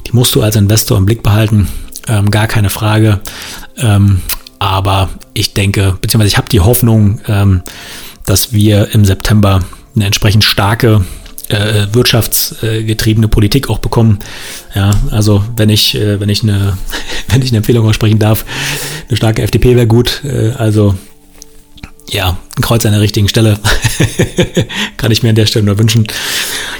die 0.07 0.11
musst 0.13 0.35
du 0.35 0.41
als 0.41 0.55
Investor 0.55 0.97
im 0.97 1.05
Blick 1.05 1.23
behalten. 1.23 1.67
Ähm, 2.07 2.31
gar 2.31 2.47
keine 2.47 2.69
Frage. 2.69 3.19
Ähm, 3.77 4.21
aber 4.57 5.09
ich 5.33 5.53
denke, 5.53 5.97
beziehungsweise 6.01 6.29
ich 6.29 6.37
habe 6.37 6.49
die 6.49 6.59
Hoffnung, 6.59 7.21
ähm, 7.27 7.61
dass 8.29 8.53
wir 8.53 8.93
im 8.93 9.05
September 9.05 9.65
eine 9.95 10.05
entsprechend 10.05 10.43
starke 10.43 11.03
äh, 11.47 11.87
wirtschaftsgetriebene 11.91 13.27
Politik 13.27 13.71
auch 13.71 13.79
bekommen. 13.79 14.19
Ja, 14.75 14.91
also 15.09 15.43
wenn 15.57 15.69
ich, 15.69 15.95
äh, 15.95 16.19
wenn 16.19 16.29
ich 16.29 16.43
eine, 16.43 16.77
wenn 17.29 17.41
ich 17.41 17.49
eine 17.49 17.57
Empfehlung 17.57 17.87
aussprechen 17.87 18.19
darf, 18.19 18.45
eine 19.07 19.17
starke 19.17 19.41
FDP 19.41 19.75
wäre 19.75 19.87
gut. 19.87 20.21
Äh, 20.23 20.51
also 20.51 20.93
ja, 22.11 22.37
ein 22.57 22.61
Kreuz 22.61 22.85
an 22.85 22.91
der 22.91 23.01
richtigen 23.01 23.27
Stelle. 23.27 23.59
Kann 24.97 25.11
ich 25.11 25.23
mir 25.23 25.29
an 25.29 25.35
der 25.35 25.45
Stelle 25.45 25.65
nur 25.65 25.77
wünschen. 25.77 26.07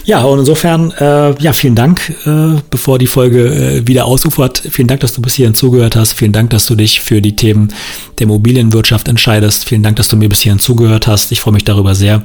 Ja, 0.06 0.24
und 0.24 0.40
insofern, 0.40 0.92
äh, 0.92 1.40
ja, 1.42 1.54
vielen 1.54 1.76
Dank, 1.76 2.10
äh, 2.26 2.60
bevor 2.70 2.98
die 2.98 3.08
Folge 3.08 3.46
äh, 3.46 3.88
wieder 3.88 4.06
ausufert. 4.06 4.62
Vielen 4.70 4.88
Dank, 4.88 5.02
dass 5.02 5.14
du 5.14 5.22
bis 5.22 5.36
hierhin 5.36 5.54
zugehört 5.54 5.96
hast. 5.96 6.14
Vielen 6.14 6.32
Dank, 6.32 6.50
dass 6.50 6.66
du 6.66 6.76
dich 6.76 7.02
für 7.02 7.22
die 7.22 7.36
Themen 7.36 7.72
der 8.18 8.26
Immobilienwirtschaft 8.26 9.08
entscheidest. 9.08 9.66
Vielen 9.66 9.84
Dank, 9.84 9.98
dass 9.98 10.08
du 10.08 10.18
mir 10.18 10.30
bis 10.30 10.42
hierhin 10.42 10.60
zugehört 10.60 11.08
hast. 11.08 11.32
Ich 11.32 11.42
freue 11.42 11.54
mich 11.54 11.64
darüber 11.64 11.96
sehr. 11.96 12.24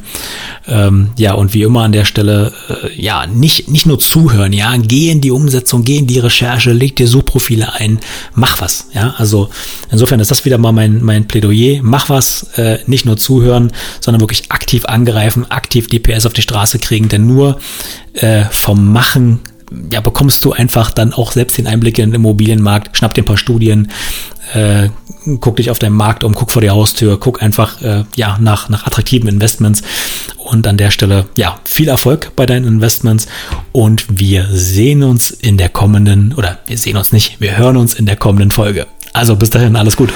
Ähm, 0.67 1.11
ja, 1.17 1.35
und 1.35 1.53
wie 1.53 1.63
immer 1.63 1.83
an 1.83 1.93
der 1.93 2.05
Stelle, 2.05 2.53
äh, 2.69 3.01
ja, 3.01 3.27
nicht, 3.27 3.69
nicht 3.69 3.87
nur 3.87 3.99
zuhören, 3.99 4.53
ja, 4.53 4.75
geh 4.77 5.11
in 5.11 5.21
die 5.21 5.31
Umsetzung, 5.31 5.85
geh 5.85 5.99
in 5.99 6.07
die 6.07 6.19
Recherche, 6.19 6.73
leg 6.73 6.97
dir 6.97 7.07
Suchprofile 7.07 7.75
ein, 7.75 7.99
mach 8.35 8.61
was, 8.61 8.89
ja. 8.95 9.15
Also 9.19 9.51
insofern 9.91 10.21
ist 10.21 10.31
das 10.31 10.45
wieder 10.45 10.59
mal 10.59 10.73
mein, 10.73 11.03
mein 11.03 11.29
Plädoyer. 11.29 11.81
Mach 11.83 12.09
was, 12.09 12.47
äh, 12.57 12.79
nicht 12.95 13.05
nur 13.05 13.17
zuhören, 13.17 13.73
sondern 14.01 14.21
wirklich 14.21 14.51
aktiv 14.51 14.87
angreifen, 14.87 15.51
aktiv 15.51 15.89
die 15.89 15.99
PS 15.99 16.27
auf 16.27 16.33
die 16.33 16.43
Straße 16.43 16.79
kriegen, 16.79 17.09
denn 17.09 17.27
nur 17.27 17.59
äh, 18.15 18.45
vom 18.51 18.93
Machen 18.93 19.41
ja, 19.93 20.01
bekommst 20.01 20.45
du 20.45 20.53
einfach 20.53 20.91
dann 20.91 21.13
auch 21.13 21.33
selbst 21.33 21.59
den 21.59 21.67
Einblick 21.67 21.99
in 21.99 22.11
den 22.11 22.17
Immobilienmarkt, 22.17 22.97
schnapp 22.97 23.15
dir 23.15 23.23
ein 23.23 23.27
paar 23.27 23.37
Studien, 23.37 23.91
äh, 24.53 24.89
guck 25.41 25.57
dich 25.57 25.71
auf 25.71 25.79
deinem 25.79 25.97
Markt 25.97 26.25
um, 26.25 26.35
guck 26.35 26.51
vor 26.51 26.63
die 26.63 26.71
Haustür, 26.71 27.19
guck 27.19 27.43
einfach 27.43 27.81
äh, 27.83 28.05
ja, 28.17 28.39
nach, 28.41 28.69
nach 28.69 28.87
attraktiven 28.87 29.29
Investments. 29.29 29.83
Und 30.37 30.67
an 30.67 30.77
der 30.77 30.91
Stelle, 30.91 31.25
ja, 31.37 31.59
viel 31.65 31.89
Erfolg 31.89 32.33
bei 32.37 32.45
deinen 32.45 32.67
Investments. 32.67 33.27
Und 33.73 34.05
wir 34.09 34.47
sehen 34.53 35.03
uns 35.03 35.31
in 35.31 35.57
der 35.57 35.71
kommenden, 35.71 36.35
oder 36.35 36.59
wir 36.67 36.77
sehen 36.77 36.97
uns 36.97 37.13
nicht, 37.13 37.41
wir 37.41 37.57
hören 37.57 37.77
uns 37.77 37.95
in 37.95 38.07
der 38.07 38.17
kommenden 38.17 38.51
Folge. 38.51 38.87
Also 39.15 39.37
bis 39.37 39.51
dahin, 39.51 39.77
alles 39.77 39.97
gut. 39.97 40.13